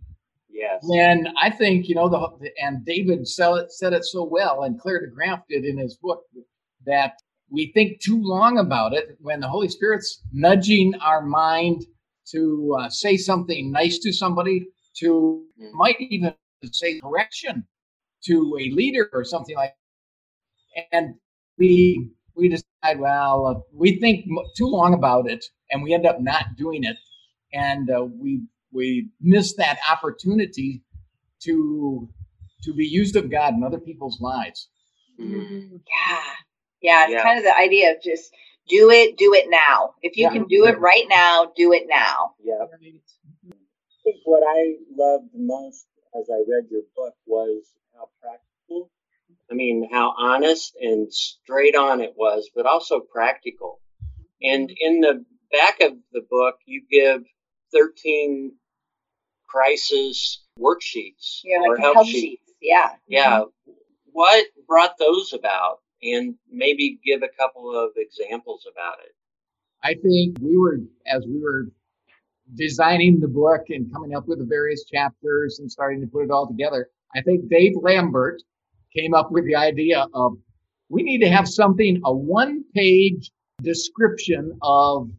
[0.62, 0.88] Yes.
[0.93, 4.80] And I think, you know, the and David said it, said it so well, and
[4.80, 6.21] Clare De Graaf did in his book,
[6.86, 7.13] that
[7.50, 11.84] we think too long about it when the Holy Spirit's nudging our mind
[12.32, 15.76] to uh, say something nice to somebody, to mm-hmm.
[15.76, 16.36] might even
[16.71, 17.65] say correction
[18.26, 19.74] to a leader or something like
[20.76, 20.86] that.
[20.91, 21.15] And
[21.58, 26.21] we we decide, well, uh, we think too long about it, and we end up
[26.21, 26.97] not doing it,
[27.52, 30.84] and uh, we we miss that opportunity
[31.44, 32.08] to
[32.64, 34.70] to be used of God in other people's lives.
[35.20, 35.78] Mm-hmm.
[35.78, 36.22] Yeah,
[36.82, 37.24] yeah, it's yeah.
[37.24, 38.32] kind of the idea of just
[38.68, 39.96] do it, do it now.
[40.02, 40.34] If you yeah.
[40.34, 42.34] can do it right now, do it now.
[42.44, 42.66] Yeah.
[42.72, 43.54] I
[44.04, 45.88] think what I loved most
[46.20, 47.64] as I read your book was
[47.96, 48.92] how practical
[49.52, 53.82] I mean, how honest and straight on it was, but also practical.
[54.42, 57.24] And in the back of the book, you give
[57.74, 58.54] 13
[59.52, 62.22] crisis worksheets yeah, or like help, help sheets.
[62.22, 62.54] sheets.
[62.62, 62.92] Yeah.
[63.08, 63.40] Yeah.
[63.40, 63.72] Mm-hmm.
[64.12, 65.80] What brought those about?
[66.04, 69.14] And maybe give a couple of examples about it.
[69.84, 71.68] I think we were, as we were
[72.56, 76.32] designing the book and coming up with the various chapters and starting to put it
[76.32, 78.42] all together, I think Dave Lambert
[78.96, 80.34] came up with the idea of
[80.90, 85.10] we need to have something, a one page description of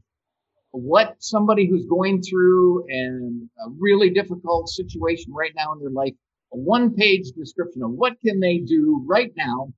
[0.72, 6.14] what somebody who's going through and a really difficult situation right now in their life,
[6.52, 9.72] a one page description of what can they do right now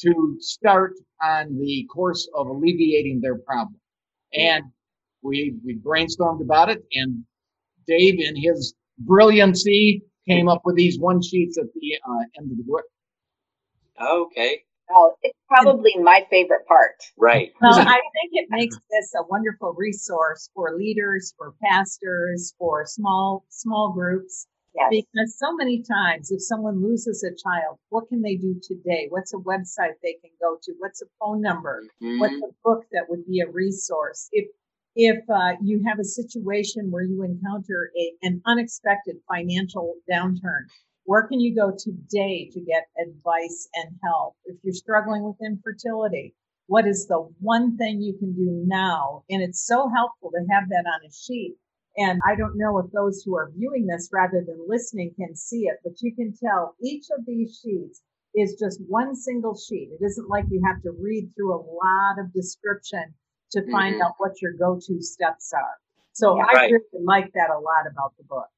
[0.00, 3.78] to start on the course of alleviating their problem.
[4.32, 4.64] And
[5.22, 7.24] we, we brainstormed about it and
[7.86, 12.56] Dave in his brilliancy came up with these one sheets at the uh, end of
[12.56, 12.84] the book.
[14.00, 14.62] Okay.
[14.90, 16.96] Oh, it's probably my favorite part.
[17.16, 17.52] Right.
[17.60, 23.44] Well, I think it makes this a wonderful resource for leaders, for pastors, for small
[23.48, 24.46] small groups.
[24.74, 24.90] Yes.
[24.90, 29.06] Because so many times, if someone loses a child, what can they do today?
[29.08, 30.72] What's a website they can go to?
[30.78, 31.84] What's a phone number?
[32.02, 32.18] Mm-hmm.
[32.18, 34.28] What's a book that would be a resource?
[34.32, 34.46] If
[34.96, 40.66] if uh, you have a situation where you encounter a, an unexpected financial downturn,
[41.04, 44.36] where can you go today to get advice and help?
[44.44, 46.34] If you're struggling with infertility,
[46.66, 49.24] what is the one thing you can do now?
[49.28, 51.56] And it's so helpful to have that on a sheet.
[51.96, 55.66] And I don't know if those who are viewing this rather than listening can see
[55.66, 58.02] it, but you can tell each of these sheets
[58.34, 59.90] is just one single sheet.
[59.92, 63.14] It isn't like you have to read through a lot of description
[63.52, 64.02] to find mm-hmm.
[64.02, 65.78] out what your go-to steps are.
[66.12, 66.72] So yeah, I right.
[66.72, 68.48] really like that a lot about the book.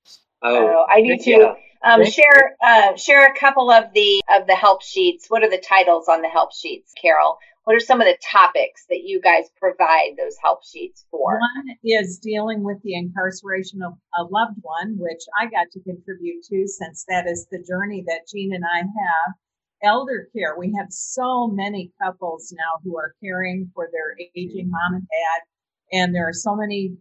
[0.42, 1.55] Oh, uh, I do too.
[1.85, 5.27] Um, share uh, share a couple of the of the help sheets.
[5.29, 7.38] What are the titles on the help sheets, Carol?
[7.66, 11.33] what are some of the topics that you guys provide those help sheets for?
[11.33, 16.44] One is dealing with the incarceration of a loved one, which I got to contribute
[16.44, 19.35] to since that is the journey that Gene and I have.
[19.83, 20.57] Elder care.
[20.57, 25.99] We have so many couples now who are caring for their aging mom and dad.
[25.99, 26.92] And there are so many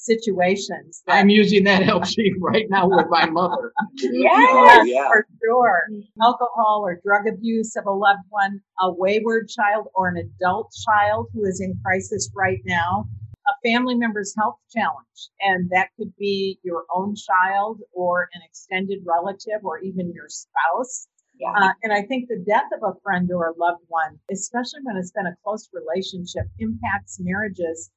[0.00, 1.02] situations.
[1.06, 3.72] I'm using that help sheet right now with my mother.
[3.98, 5.08] yes, yeah.
[5.08, 5.88] for sure.
[6.22, 11.28] Alcohol or drug abuse of a loved one, a wayward child or an adult child
[11.34, 13.06] who is in crisis right now,
[13.46, 15.28] a family member's health challenge.
[15.40, 21.08] And that could be your own child or an extended relative or even your spouse.
[21.38, 21.52] Yeah.
[21.56, 24.96] Uh, and I think the death of a friend or a loved one, especially when
[24.96, 27.90] it's been a close relationship, impacts marriages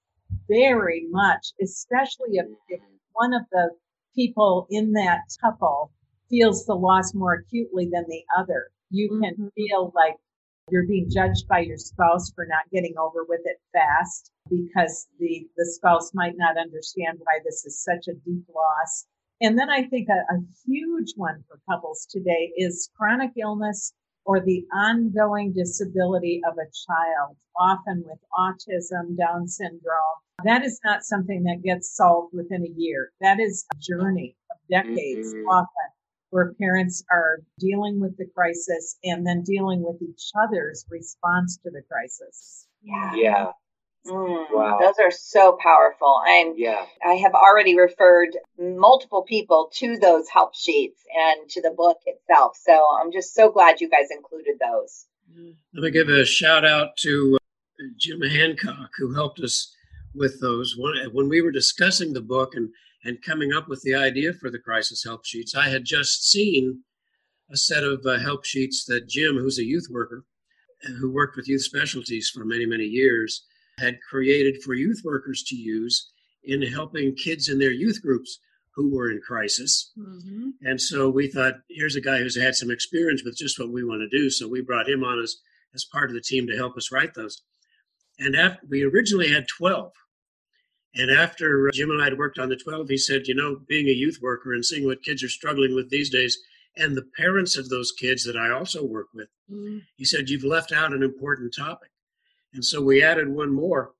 [0.47, 2.79] very much, especially if, if
[3.13, 3.71] one of the
[4.15, 5.91] people in that couple
[6.29, 8.69] feels the loss more acutely than the other.
[8.89, 9.47] You can mm-hmm.
[9.55, 10.15] feel like
[10.69, 15.47] you're being judged by your spouse for not getting over with it fast because the,
[15.57, 19.05] the spouse might not understand why this is such a deep loss.
[19.41, 23.93] And then I think a, a huge one for couples today is chronic illness
[24.25, 30.19] or the ongoing disability of a child, often with autism, Down syndrome.
[30.43, 33.11] That is not something that gets solved within a year.
[33.21, 35.47] That is a journey of decades mm-hmm.
[35.47, 35.89] often
[36.29, 41.69] where parents are dealing with the crisis and then dealing with each other's response to
[41.69, 42.67] the crisis.
[42.81, 43.13] Yeah.
[43.15, 43.51] Yeah.
[44.05, 44.79] Mm, wow.
[44.79, 46.21] Those are so powerful.
[46.27, 46.85] And yeah.
[47.05, 52.57] I have already referred multiple people to those help sheets and to the book itself.
[52.61, 55.05] So I'm just so glad you guys included those.
[55.73, 59.73] Let me give a shout out to uh, Jim Hancock, who helped us
[60.13, 60.77] with those.
[60.77, 62.69] When we were discussing the book and,
[63.03, 66.83] and coming up with the idea for the crisis help sheets, I had just seen
[67.51, 70.25] a set of uh, help sheets that Jim, who's a youth worker,
[70.99, 73.43] who worked with youth specialties for many, many years,
[73.79, 76.11] had created for youth workers to use
[76.43, 78.39] in helping kids in their youth groups
[78.75, 79.91] who were in crisis.
[79.97, 80.49] Mm-hmm.
[80.63, 83.83] And so we thought, here's a guy who's had some experience with just what we
[83.83, 84.29] want to do.
[84.29, 85.35] So we brought him on as,
[85.73, 87.43] as part of the team to help us write those.
[88.19, 89.91] And after, we originally had 12.
[90.95, 93.87] And after Jim and I had worked on the 12, he said, you know, being
[93.87, 96.37] a youth worker and seeing what kids are struggling with these days,
[96.75, 99.79] and the parents of those kids that I also work with, mm-hmm.
[99.97, 101.89] he said, you've left out an important topic.
[102.53, 103.91] And so we added one more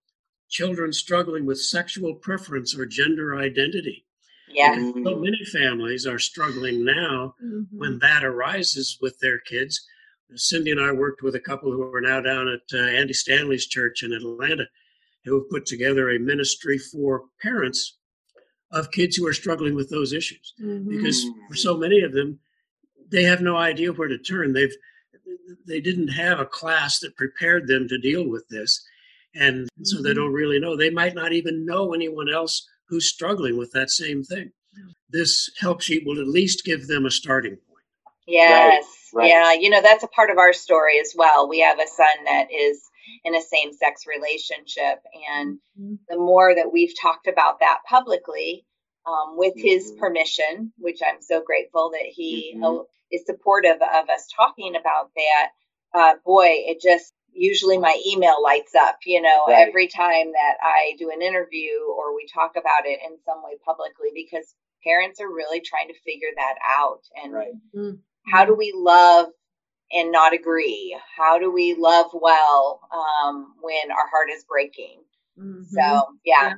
[0.50, 4.06] children struggling with sexual preference or gender identity.
[4.50, 4.76] Yeah.
[4.76, 7.78] so many families are struggling now mm-hmm.
[7.78, 9.84] when that arises with their kids.
[10.36, 13.66] Cindy and I worked with a couple who are now down at uh, Andy Stanley's
[13.66, 14.66] church in Atlanta
[15.26, 17.98] who have put together a ministry for parents
[18.72, 20.54] of kids who are struggling with those issues.
[20.62, 20.89] Mm-hmm.
[20.89, 22.39] Because for so many of them,
[23.10, 24.54] they have no idea where to turn.
[24.54, 24.76] They've
[25.67, 28.83] they didn't have a class that prepared them to deal with this.
[29.36, 30.19] And so they mm-hmm.
[30.19, 30.75] don't really know.
[30.75, 34.51] They might not even know anyone else who's struggling with that same thing.
[35.09, 37.86] This help sheet will at least give them a starting point.
[38.27, 38.86] Yes.
[39.13, 39.29] Right, right.
[39.29, 39.53] Yeah.
[39.53, 41.47] You know, that's a part of our story as well.
[41.47, 42.81] We have a son that is
[43.23, 44.99] in a same sex relationship.
[45.29, 45.95] And mm-hmm.
[46.09, 48.65] the more that we've talked about that publicly,
[49.06, 49.68] um, with mm-hmm.
[49.68, 52.84] his permission, which I'm so grateful that he mm-hmm.
[53.12, 55.50] is supportive of us talking about that.
[55.94, 59.68] Uh, boy, it just usually my email lights up, you know, right.
[59.68, 63.58] every time that I do an interview or we talk about it in some way
[63.66, 67.02] publicly because parents are really trying to figure that out.
[67.24, 67.54] And right.
[67.76, 67.96] Mm-hmm.
[68.32, 69.28] how do we love
[69.92, 70.98] and not agree?
[71.18, 75.02] How do we love well um, when our heart is breaking?
[75.39, 75.63] Mm-hmm.
[75.70, 76.54] So, yeah.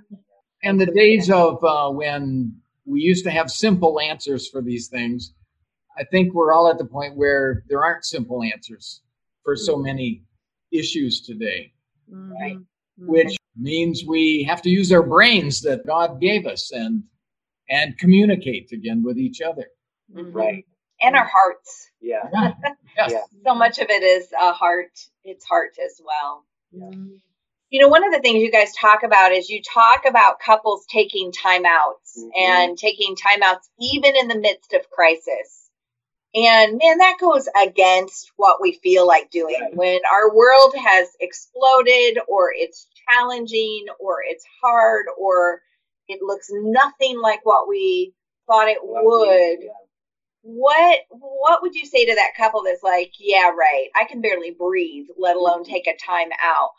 [0.66, 5.34] And the days of uh, when we used to have simple answers for these things,
[5.98, 9.02] I think we're all at the point where there aren't simple answers
[9.44, 9.84] for so mm-hmm.
[9.84, 10.24] many
[10.72, 11.72] issues today.
[12.10, 12.58] Right.
[12.58, 13.08] Mm-hmm.
[13.08, 17.04] Which means we have to use our brains that God gave us and
[17.70, 19.68] and communicate again with each other.
[20.14, 20.32] Mm-hmm.
[20.34, 20.66] Right
[21.02, 21.90] and our hearts.
[22.02, 22.30] Yeah.
[22.98, 23.12] yes.
[23.12, 23.22] yeah.
[23.44, 24.92] So much of it is a heart,
[25.24, 26.46] it's heart as well.
[26.72, 26.90] Yeah.
[27.76, 30.86] You know, one of the things you guys talk about is you talk about couples
[30.90, 32.30] taking timeouts mm-hmm.
[32.38, 35.70] and taking timeouts even in the midst of crisis.
[36.34, 39.60] And man, that goes against what we feel like doing.
[39.60, 39.76] Right.
[39.76, 45.60] When our world has exploded or it's challenging or it's hard or
[46.08, 48.14] it looks nothing like what we
[48.48, 49.66] thought it would.
[49.66, 49.72] Yeah
[50.48, 54.52] what what would you say to that couple that's like yeah right i can barely
[54.52, 55.72] breathe let alone mm-hmm.
[55.72, 56.70] take a time out.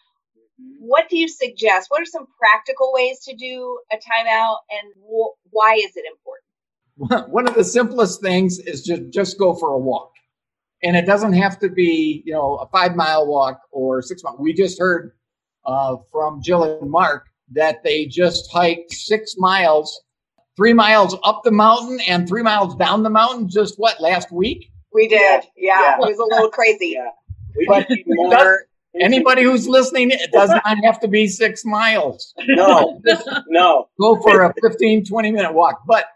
[0.79, 5.35] What do you suggest what are some practical ways to do a timeout and wh-
[5.51, 9.79] why is it important one of the simplest things is just just go for a
[9.79, 10.13] walk
[10.83, 14.37] And it doesn't have to be, you know, a five mile walk or six mile.
[14.39, 15.13] We just heard
[15.65, 20.03] uh, from Jill and Mark that they just hiked six miles,
[20.57, 23.49] three miles up the mountain and three miles down the mountain.
[23.49, 24.71] Just what last week?
[24.93, 25.45] We did.
[25.57, 25.97] Yeah, yeah.
[25.97, 26.95] it was a little crazy.
[26.97, 27.11] Yeah.
[27.57, 28.67] We but more.
[29.01, 32.34] Anybody who's listening, it does not have to be six miles.
[32.47, 33.01] No,
[33.49, 33.88] no.
[34.01, 35.82] Go for a 15, 20 minute walk.
[35.86, 36.07] But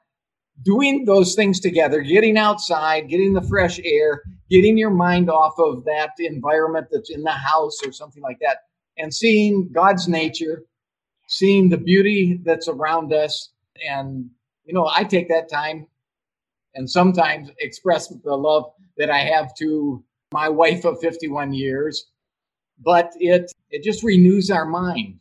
[0.63, 5.85] doing those things together, getting outside, getting the fresh air, getting your mind off of
[5.85, 8.59] that environment that's in the house or something like that,
[8.99, 10.65] and seeing God's nature,
[11.29, 13.51] seeing the beauty that's around us.
[13.89, 14.31] And,
[14.65, 15.87] you know, I take that time
[16.75, 22.07] and sometimes express the love that I have to my wife of 51 years.
[22.83, 25.19] But it it just renews our mind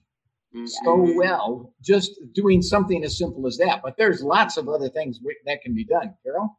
[0.55, 0.65] mm-hmm.
[0.65, 3.81] so well, just doing something as simple as that.
[3.83, 6.13] But there's lots of other things that can be done.
[6.23, 6.57] Carol?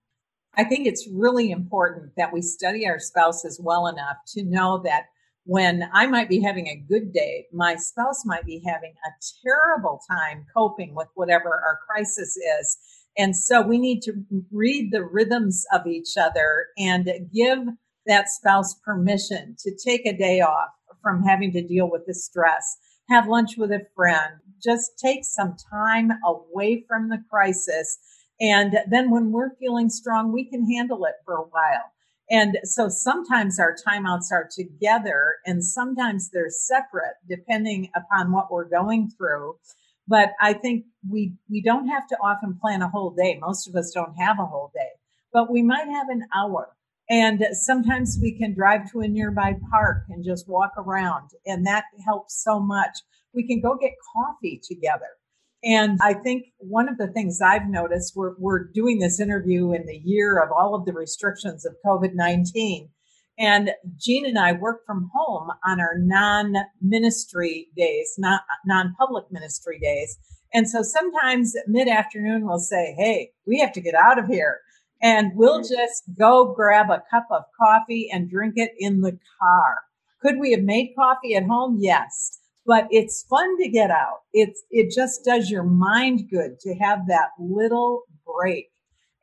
[0.54, 5.04] I think it's really important that we study our spouses well enough to know that
[5.44, 9.10] when I might be having a good day, my spouse might be having a
[9.42, 12.76] terrible time coping with whatever our crisis is.
[13.16, 17.58] And so we need to read the rhythms of each other and give
[18.06, 20.70] that spouse permission to take a day off
[21.02, 22.76] from having to deal with the stress,
[23.08, 27.98] have lunch with a friend, just take some time away from the crisis.
[28.40, 31.92] And then when we're feeling strong, we can handle it for a while.
[32.30, 38.68] And so sometimes our timeouts are together and sometimes they're separate depending upon what we're
[38.68, 39.56] going through.
[40.06, 43.38] But I think we, we don't have to often plan a whole day.
[43.40, 44.90] Most of us don't have a whole day,
[45.32, 46.76] but we might have an hour.
[47.10, 51.30] And sometimes we can drive to a nearby park and just walk around.
[51.44, 52.98] And that helps so much.
[53.34, 55.08] We can go get coffee together.
[55.62, 59.86] And I think one of the things I've noticed, we're, we're doing this interview in
[59.86, 62.88] the year of all of the restrictions of COVID 19.
[63.38, 69.24] And Gene and I work from home on our non ministry days, not non public
[69.32, 70.16] ministry days.
[70.54, 74.60] And so sometimes mid afternoon, we'll say, Hey, we have to get out of here.
[75.02, 79.78] And we'll just go grab a cup of coffee and drink it in the car.
[80.20, 81.78] Could we have made coffee at home?
[81.80, 82.40] Yes
[82.70, 84.20] but it's fun to get out.
[84.32, 88.68] It's it just does your mind good to have that little break.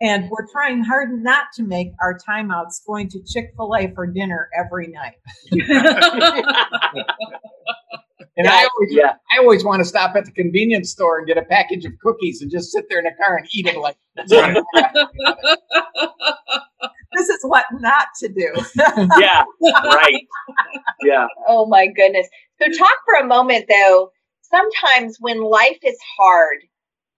[0.01, 4.05] And we're trying hard not to make our timeouts going to Chick fil A for
[4.05, 5.15] dinner every night.
[8.37, 9.15] and yeah, I always, yeah.
[9.35, 12.43] I always want to stop at the convenience store and get a package of cookies
[12.43, 13.97] and just sit there in the car and eat them like.
[17.15, 18.53] this is what not to do.
[19.19, 20.23] yeah, right.
[21.01, 21.25] Yeah.
[21.47, 22.27] Oh my goodness.
[22.61, 24.11] So, talk for a moment though.
[24.41, 26.59] Sometimes when life is hard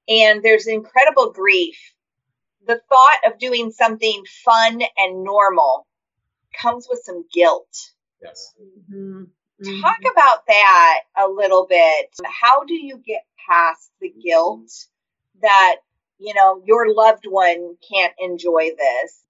[0.07, 1.77] and there's incredible grief,
[2.65, 5.85] the thought of doing something fun and normal
[6.59, 7.67] comes with some guilt.
[8.21, 8.53] Yes.
[8.61, 9.23] Mm-hmm.
[9.61, 9.81] Mm-hmm.
[9.81, 12.09] Talk about that a little bit.
[12.25, 14.71] How do you get past the guilt
[15.41, 15.77] that,
[16.17, 19.23] you know, your loved one can't enjoy this?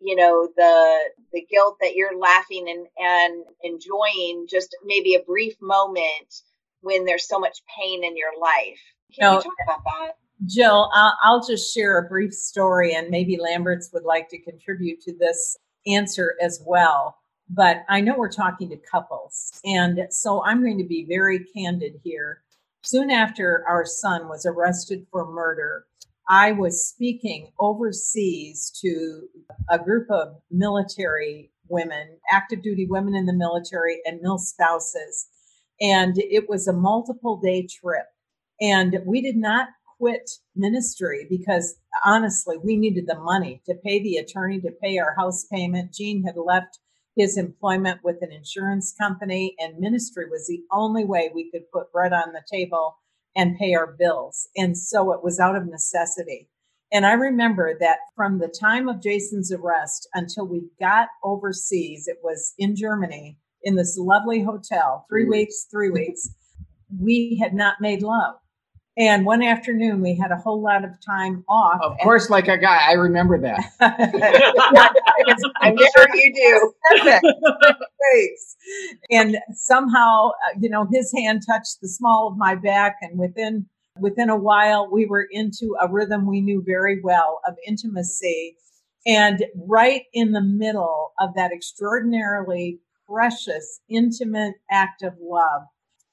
[0.00, 0.98] you know the
[1.32, 6.42] the guilt that you're laughing and and enjoying just maybe a brief moment
[6.82, 8.80] when there's so much pain in your life
[9.14, 10.12] can no, you talk about that
[10.46, 15.00] jill I'll, I'll just share a brief story and maybe lamberts would like to contribute
[15.02, 15.56] to this
[15.86, 17.16] answer as well
[17.48, 22.00] but i know we're talking to couples and so i'm going to be very candid
[22.02, 22.42] here
[22.82, 25.86] soon after our son was arrested for murder
[26.28, 29.28] I was speaking overseas to
[29.70, 35.28] a group of military women, active duty women in the military, and mil spouses.
[35.80, 38.06] And it was a multiple day trip.
[38.60, 39.68] And we did not
[39.98, 45.14] quit ministry because honestly, we needed the money to pay the attorney, to pay our
[45.14, 45.94] house payment.
[45.94, 46.80] Gene had left
[47.16, 51.90] his employment with an insurance company, and ministry was the only way we could put
[51.92, 52.98] bread on the table
[53.34, 54.48] and pay our bills.
[54.56, 56.48] And so it was out of necessity.
[56.92, 62.18] And I remember that from the time of Jason's arrest until we got overseas, it
[62.22, 66.28] was in Germany in this lovely hotel, three weeks, three weeks,
[67.00, 68.36] we had not made love.
[68.98, 71.80] And one afternoon, we had a whole lot of time off.
[71.82, 73.60] Of course, like a guy, I remember that.
[75.60, 76.72] I'm sure you do.
[78.10, 78.56] Thanks.
[79.10, 83.66] And somehow, uh, you know, his hand touched the small of my back, and within
[83.98, 88.56] within a while, we were into a rhythm we knew very well of intimacy.
[89.06, 95.62] And right in the middle of that extraordinarily precious, intimate act of love,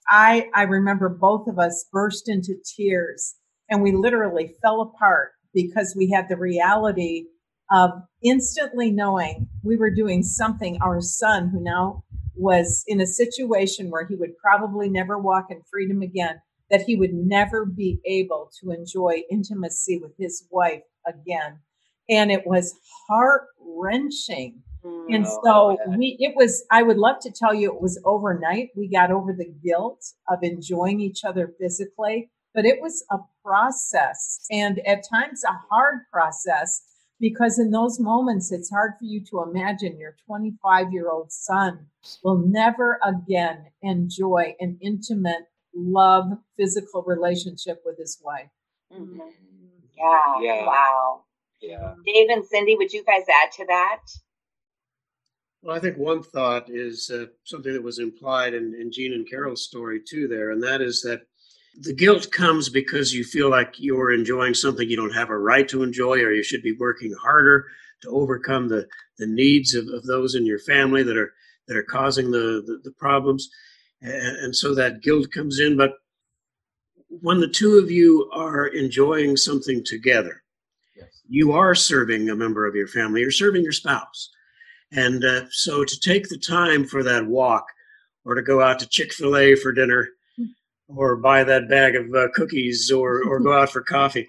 [0.07, 3.35] I, I remember both of us burst into tears
[3.69, 7.25] and we literally fell apart because we had the reality
[7.71, 7.91] of
[8.23, 12.03] instantly knowing we were doing something, our son, who now
[12.35, 16.95] was in a situation where he would probably never walk in freedom again, that he
[16.95, 21.59] would never be able to enjoy intimacy with his wife again.
[22.09, 22.75] And it was
[23.07, 24.61] heart wrenching.
[24.85, 25.15] Mm.
[25.15, 28.69] And so we, it was, I would love to tell you it was overnight.
[28.75, 34.45] We got over the guilt of enjoying each other physically, but it was a process
[34.51, 36.81] and at times a hard process
[37.19, 41.85] because in those moments it's hard for you to imagine your 25 year old son
[42.23, 48.49] will never again enjoy an intimate love physical relationship with his wife
[48.93, 49.19] mm-hmm.
[49.97, 50.33] yeah.
[50.41, 51.23] yeah wow
[51.61, 54.01] yeah dave and cindy would you guys add to that
[55.63, 59.29] well i think one thought is uh, something that was implied in, in Gene and
[59.29, 61.21] carol's story too there and that is that
[61.79, 65.67] the guilt comes because you feel like you're enjoying something you don't have a right
[65.69, 67.65] to enjoy, or you should be working harder
[68.01, 68.87] to overcome the,
[69.17, 71.33] the needs of, of those in your family that are
[71.67, 73.49] that are causing the, the, the problems.
[74.01, 75.77] And, and so that guilt comes in.
[75.77, 75.93] But
[77.07, 80.43] when the two of you are enjoying something together,
[80.95, 81.07] yes.
[81.27, 84.29] you are serving a member of your family, you're serving your spouse.
[84.95, 87.65] And uh, so to take the time for that walk
[88.25, 90.09] or to go out to Chick fil A for dinner
[90.87, 94.27] or buy that bag of uh, cookies or, or go out for coffee.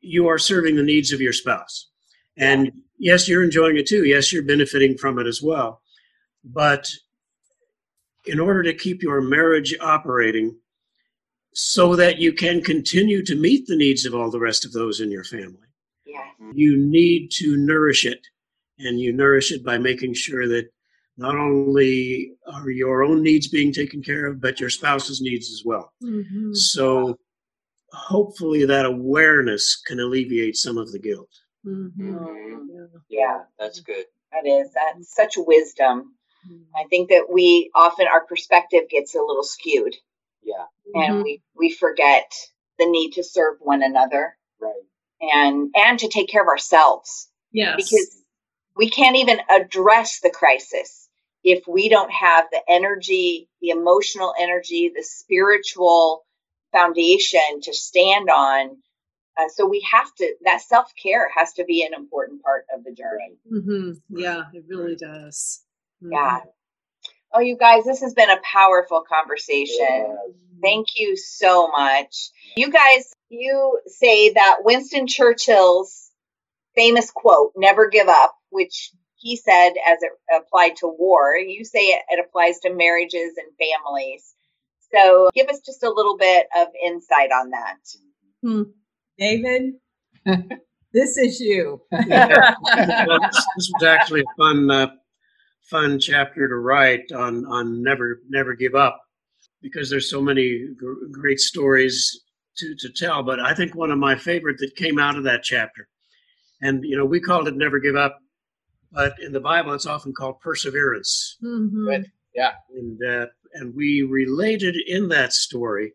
[0.00, 1.88] You are serving the needs of your spouse.
[2.36, 4.04] And yes, you're enjoying it too.
[4.04, 5.80] Yes, you're benefiting from it as well.
[6.44, 6.90] But
[8.26, 10.56] in order to keep your marriage operating
[11.54, 15.00] so that you can continue to meet the needs of all the rest of those
[15.00, 15.68] in your family,
[16.04, 16.24] yeah.
[16.52, 18.26] you need to nourish it.
[18.78, 20.66] And you nourish it by making sure that
[21.16, 25.62] not only are your own needs being taken care of, but your spouse's needs as
[25.64, 25.92] well.
[26.02, 26.52] Mm-hmm.
[26.52, 27.18] So
[27.92, 31.30] hopefully that awareness can alleviate some of the guilt.
[31.66, 32.16] Mm-hmm.
[32.16, 32.96] mm-hmm.
[33.08, 34.04] Yeah, that's good.
[34.32, 34.68] That is.
[34.74, 36.14] That's such wisdom.
[36.46, 36.76] Mm-hmm.
[36.76, 39.94] I think that we often, our perspective gets a little skewed.
[40.42, 40.64] Yeah.
[40.94, 41.22] And mm-hmm.
[41.22, 42.30] we, we forget
[42.78, 44.36] the need to serve one another.
[44.60, 44.72] Right.
[45.20, 47.28] And, and to take care of ourselves.
[47.52, 47.76] Yes.
[47.76, 48.22] Because
[48.76, 51.08] we can't even address the crisis
[51.42, 56.24] if we don't have the energy, the emotional energy, the spiritual
[56.72, 58.76] foundation to stand on.
[59.38, 62.84] Uh, so we have to, that self care has to be an important part of
[62.84, 63.36] the journey.
[63.50, 64.18] Mm-hmm.
[64.18, 65.62] Yeah, it really does.
[66.02, 66.12] Mm-hmm.
[66.12, 66.40] Yeah.
[67.32, 70.16] Oh, you guys, this has been a powerful conversation.
[70.62, 72.30] Thank you so much.
[72.56, 76.05] You guys, you say that Winston Churchill's
[76.76, 81.36] famous quote, never give up, which he said as it applied to war.
[81.36, 84.34] You say it, it applies to marriages and families.
[84.92, 87.76] So give us just a little bit of insight on that.
[88.42, 88.62] Hmm.
[89.18, 89.72] David,
[90.92, 91.80] this is you.
[92.06, 92.54] yeah.
[93.06, 94.88] well, this, this, was actually a fun, uh,
[95.70, 99.00] fun chapter to write on on never never give up
[99.62, 100.76] because there's so many g-
[101.10, 102.22] great stories
[102.58, 103.22] to to tell.
[103.22, 105.88] But I think one of my favorite that came out of that chapter,
[106.60, 108.20] and you know, we called it "Never Give Up."
[108.96, 111.36] but in the Bible, it's often called perseverance.
[111.44, 112.04] Mm-hmm.
[112.34, 112.52] Yeah.
[112.74, 115.92] And, uh, and we related in that story,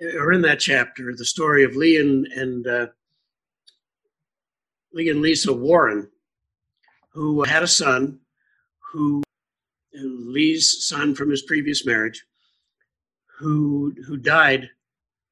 [0.00, 2.86] or in that chapter, the story of Lee and, and uh,
[4.92, 6.10] Lee and Lisa Warren,
[7.10, 8.20] who had a son,
[8.92, 9.22] who
[9.92, 12.24] Lee's son from his previous marriage,
[13.38, 14.70] who who died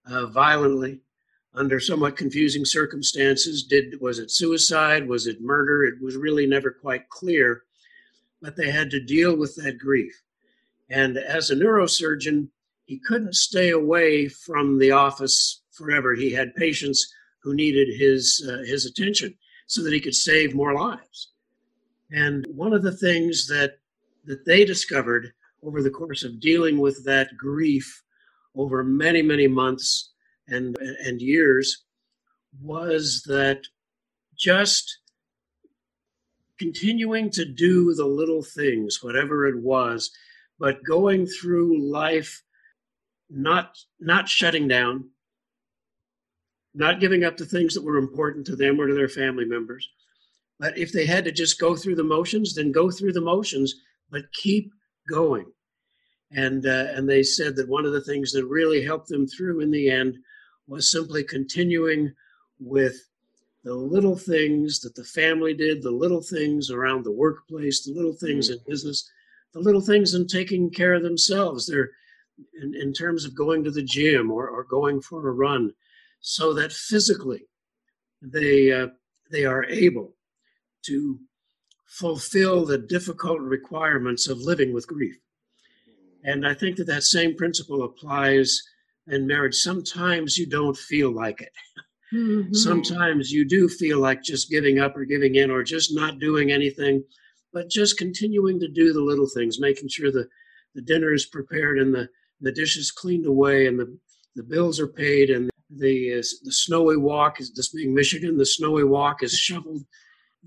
[0.07, 1.01] uh, violently
[1.55, 3.62] under somewhat confusing circumstances.
[3.62, 5.09] Did was it suicide?
[5.09, 5.84] Was it murder?
[5.84, 7.62] It was really never quite clear,
[8.42, 10.22] but they had to deal with that grief.
[10.90, 12.48] And as a neurosurgeon,
[12.86, 16.14] he couldn't stay away from the office forever.
[16.14, 19.34] He had patients who needed his uh, his attention
[19.66, 21.30] so that he could save more lives.
[22.11, 23.78] And one of the things that
[24.24, 25.32] that they discovered
[25.62, 28.02] over the course of dealing with that grief
[28.55, 30.14] over many many months
[30.49, 31.84] and and years
[32.61, 33.62] was that
[34.36, 34.99] just
[36.59, 40.11] continuing to do the little things whatever it was
[40.59, 42.42] but going through life
[43.30, 45.09] not not shutting down
[46.74, 49.88] not giving up the things that were important to them or to their family members
[50.61, 53.74] but if they had to just go through the motions then go through the motions
[54.11, 54.70] but keep
[55.09, 55.47] going
[56.35, 59.61] and uh, and they said that one of the things that really helped them through
[59.61, 60.18] in the end
[60.66, 62.12] was simply continuing
[62.59, 62.97] with
[63.62, 68.12] the little things that the family did, the little things around the workplace, the little
[68.12, 69.11] things in business,
[69.53, 71.66] the little things in taking care of themselves.
[71.66, 71.91] They're
[72.61, 75.72] in, in terms of going to the gym or, or going for a run,
[76.20, 77.47] so that physically
[78.20, 78.89] they uh,
[79.30, 80.14] they are able
[80.87, 81.18] to
[81.87, 85.16] fulfill the difficult requirements of living with grief.
[86.25, 88.62] And I think that that same principle applies
[89.07, 89.57] in marriage.
[89.57, 91.53] Sometimes you don't feel like it.
[92.12, 92.55] Mm-hmm.
[92.55, 96.53] Sometimes you do feel like just giving up or giving in or just not doing
[96.53, 97.05] anything,
[97.53, 100.27] but just continuing to do the little things, making sure the,
[100.75, 102.09] the dinner is prepared and the,
[102.41, 103.99] the dishes cleaned away and the,
[104.37, 108.47] the bills are paid and the, uh, the snowy walk is this being Michigan, the
[108.47, 109.85] snowy walk is shoveled.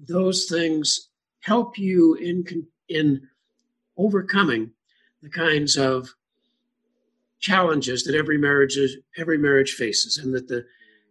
[0.07, 1.09] Those things
[1.41, 2.45] help you in,
[2.87, 3.27] in
[3.97, 4.71] overcoming
[5.27, 6.15] the kinds of
[7.39, 10.65] challenges that every marriage is, every marriage faces and that the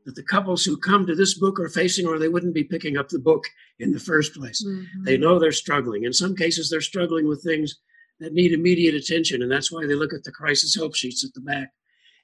[0.04, 2.96] that the couples who come to this book are facing, or they wouldn't be picking
[2.96, 3.44] up the book
[3.80, 4.64] in the first place.
[4.64, 5.02] Mm-hmm.
[5.02, 6.04] They know they're struggling.
[6.04, 7.80] In some cases, they're struggling with things
[8.20, 11.34] that need immediate attention, and that's why they look at the crisis help sheets at
[11.34, 11.72] the back.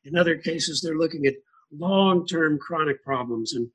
[0.05, 1.35] In other cases, they're looking at
[1.77, 3.55] long term chronic problems.
[3.55, 3.69] And,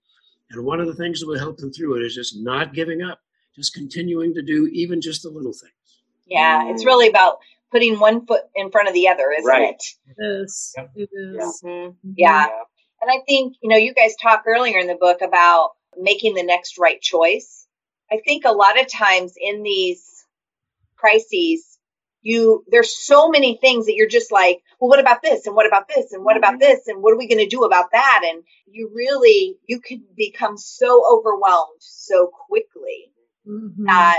[0.51, 3.01] and one of the things that will help them through it is just not giving
[3.01, 3.19] up,
[3.57, 5.73] just continuing to do even just the little things.
[6.27, 7.39] Yeah, it's really about
[7.71, 9.75] putting one foot in front of the other, isn't right.
[9.75, 9.83] it?
[10.17, 10.73] It is.
[10.95, 11.61] It is.
[11.63, 11.97] Mm-hmm.
[12.15, 12.47] Yeah.
[12.47, 12.49] yeah.
[13.01, 16.43] And I think, you know, you guys talk earlier in the book about making the
[16.43, 17.67] next right choice.
[18.11, 20.25] I think a lot of times in these
[20.95, 21.77] crises,
[22.21, 25.45] you there's so many things that you're just like, well, what about this?
[25.45, 26.11] And what about this?
[26.13, 26.59] And what about mm-hmm.
[26.59, 26.87] this?
[26.87, 28.21] And what are we going to do about that?
[28.27, 33.11] And you really you can become so overwhelmed so quickly
[33.47, 33.85] mm-hmm.
[33.85, 34.17] that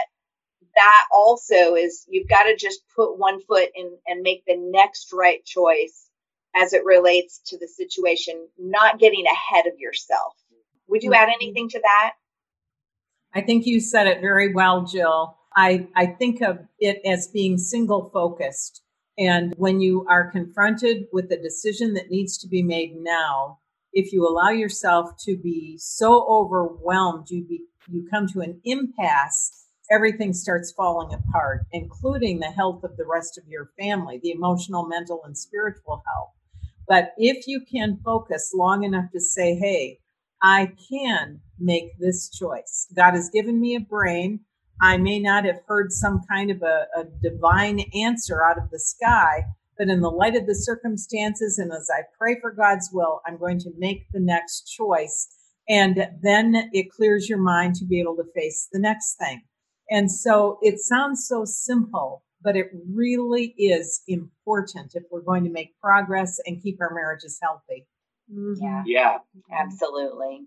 [0.78, 5.12] that also is you've got to just put one foot in and make the next
[5.12, 6.08] right choice
[6.56, 10.34] as it relates to the situation, not getting ahead of yourself.
[10.88, 11.42] Would you add mm-hmm.
[11.42, 12.12] anything to that?
[13.34, 15.36] I think you said it very well, Jill.
[15.56, 18.82] I, I think of it as being single focused.
[19.18, 23.58] And when you are confronted with a decision that needs to be made now,
[23.92, 29.57] if you allow yourself to be so overwhelmed, you be, you come to an impasse,
[29.90, 34.86] everything starts falling apart, including the health of the rest of your family, the emotional,
[34.86, 36.30] mental, and spiritual health.
[36.86, 39.98] But if you can focus long enough to say, hey,
[40.40, 42.86] I can make this choice.
[42.94, 44.40] God has given me a brain.
[44.80, 48.78] I may not have heard some kind of a, a, divine answer out of the
[48.78, 49.42] sky,
[49.76, 53.38] but in the light of the circumstances and as I pray for God's will, I'm
[53.38, 55.28] going to make the next choice.
[55.68, 59.42] And then it clears your mind to be able to face the next thing.
[59.90, 65.50] And so it sounds so simple, but it really is important if we're going to
[65.50, 67.86] make progress and keep our marriages healthy.
[68.32, 68.62] Mm-hmm.
[68.62, 68.82] Yeah.
[68.86, 69.18] Yeah.
[69.52, 70.42] Absolutely.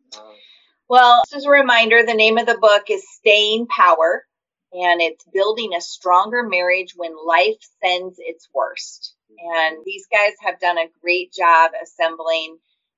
[0.88, 4.26] Well, just a reminder the name of the book is Staying Power,
[4.74, 9.16] and it's Building a Stronger Marriage When Life Sends Its Worst.
[9.56, 12.58] And these guys have done a great job assembling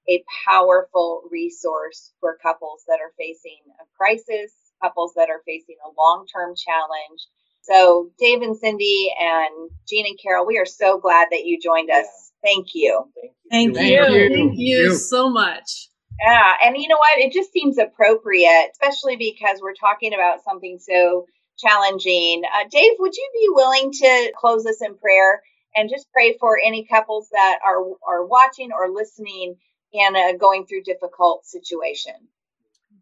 [0.10, 4.52] a powerful resource for couples that are facing a crisis,
[4.84, 7.22] couples that are facing a long term challenge,
[7.64, 11.90] so, Dave and Cindy and Gene and Carol, we are so glad that you joined
[11.90, 12.06] us.
[12.44, 13.06] Thank you.
[13.50, 13.74] Thank you.
[13.76, 15.88] Thank you, Thank you so much.
[16.20, 17.20] Yeah, and you know what?
[17.20, 21.26] It just seems appropriate, especially because we're talking about something so
[21.58, 22.44] challenging.
[22.54, 25.42] Uh, Dave, would you be willing to close us in prayer
[25.74, 29.56] and just pray for any couples that are are watching or listening
[29.94, 32.14] and uh, going through difficult situation?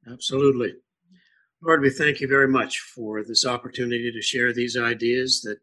[0.07, 0.75] Absolutely.
[1.63, 5.59] Lord, we thank you very much for this opportunity to share these ideas that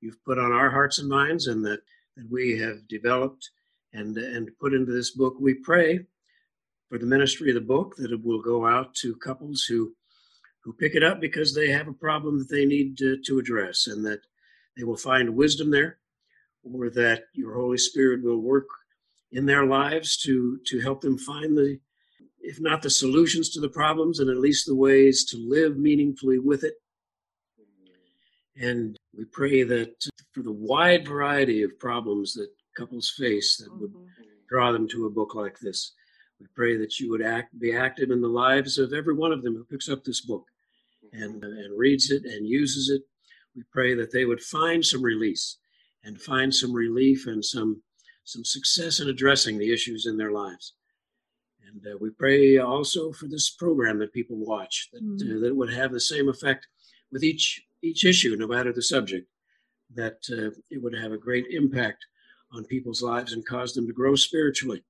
[0.00, 1.80] you've put on our hearts and minds and that,
[2.16, 3.50] that we have developed
[3.92, 5.34] and, and put into this book.
[5.38, 6.06] We pray
[6.88, 9.94] for the ministry of the book that it will go out to couples who
[10.64, 13.88] who pick it up because they have a problem that they need to, to address
[13.88, 14.20] and that
[14.76, 15.98] they will find wisdom there
[16.62, 18.68] or that your Holy Spirit will work
[19.32, 21.78] in their lives to to help them find the
[22.42, 26.38] if not the solutions to the problems, and at least the ways to live meaningfully
[26.38, 26.74] with it.
[28.56, 29.94] And we pray that
[30.32, 34.24] for the wide variety of problems that couples face that would mm-hmm.
[34.48, 35.92] draw them to a book like this,
[36.40, 39.42] we pray that you would act, be active in the lives of every one of
[39.42, 40.44] them who picks up this book
[41.12, 43.02] and, and reads it and uses it.
[43.54, 45.58] We pray that they would find some release
[46.04, 47.82] and find some relief and some
[48.24, 50.74] some success in addressing the issues in their lives.
[51.72, 55.36] And uh, we pray also for this program that people watch, that, mm-hmm.
[55.36, 56.66] uh, that would have the same effect
[57.10, 59.28] with each, each issue, no matter the subject,
[59.94, 62.04] that uh, it would have a great impact
[62.52, 64.84] on people's lives and cause them to grow spiritually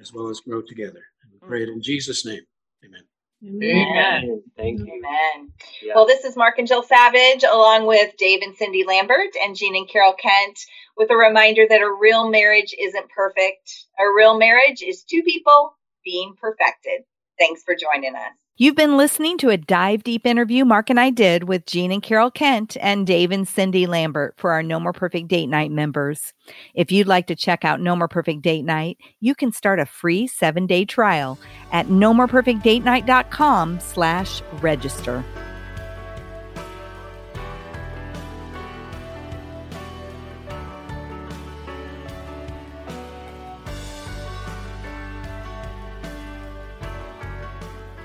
[0.00, 1.02] as well as grow together.
[1.22, 2.42] And we pray it in Jesus' name.
[2.84, 3.02] Amen.
[3.46, 4.42] Amen.
[4.56, 4.86] Thank you.
[4.86, 5.52] Amen.
[5.82, 5.92] Yeah.
[5.94, 9.76] Well, this is Mark and Jill Savage, along with Dave and Cindy Lambert and Gene
[9.76, 10.58] and Carol Kent,
[10.96, 13.86] with a reminder that a real marriage isn't perfect.
[13.98, 17.02] A real marriage is two people being perfected.
[17.38, 18.32] Thanks for joining us.
[18.56, 22.00] You've been listening to a dive deep interview Mark and I did with Gene and
[22.00, 26.32] Carol Kent and Dave and Cindy Lambert for our No More Perfect Date Night members.
[26.72, 29.86] If you'd like to check out No More Perfect Date Night, you can start a
[29.86, 31.36] free seven day trial
[31.72, 35.24] at nomoreperfectdatenight.com slash register.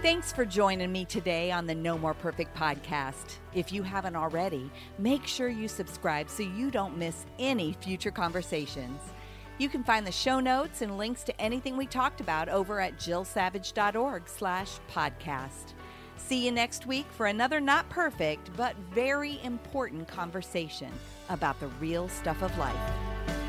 [0.02, 3.36] Thanks for joining me today on the No More Perfect podcast.
[3.54, 9.02] If you haven't already, make sure you subscribe so you don't miss any future conversations.
[9.58, 12.96] You can find the show notes and links to anything we talked about over at
[12.96, 15.74] jillsavage.org slash podcast.
[16.16, 20.94] See you next week for another not perfect, but very important conversation
[21.28, 23.49] about the real stuff of life.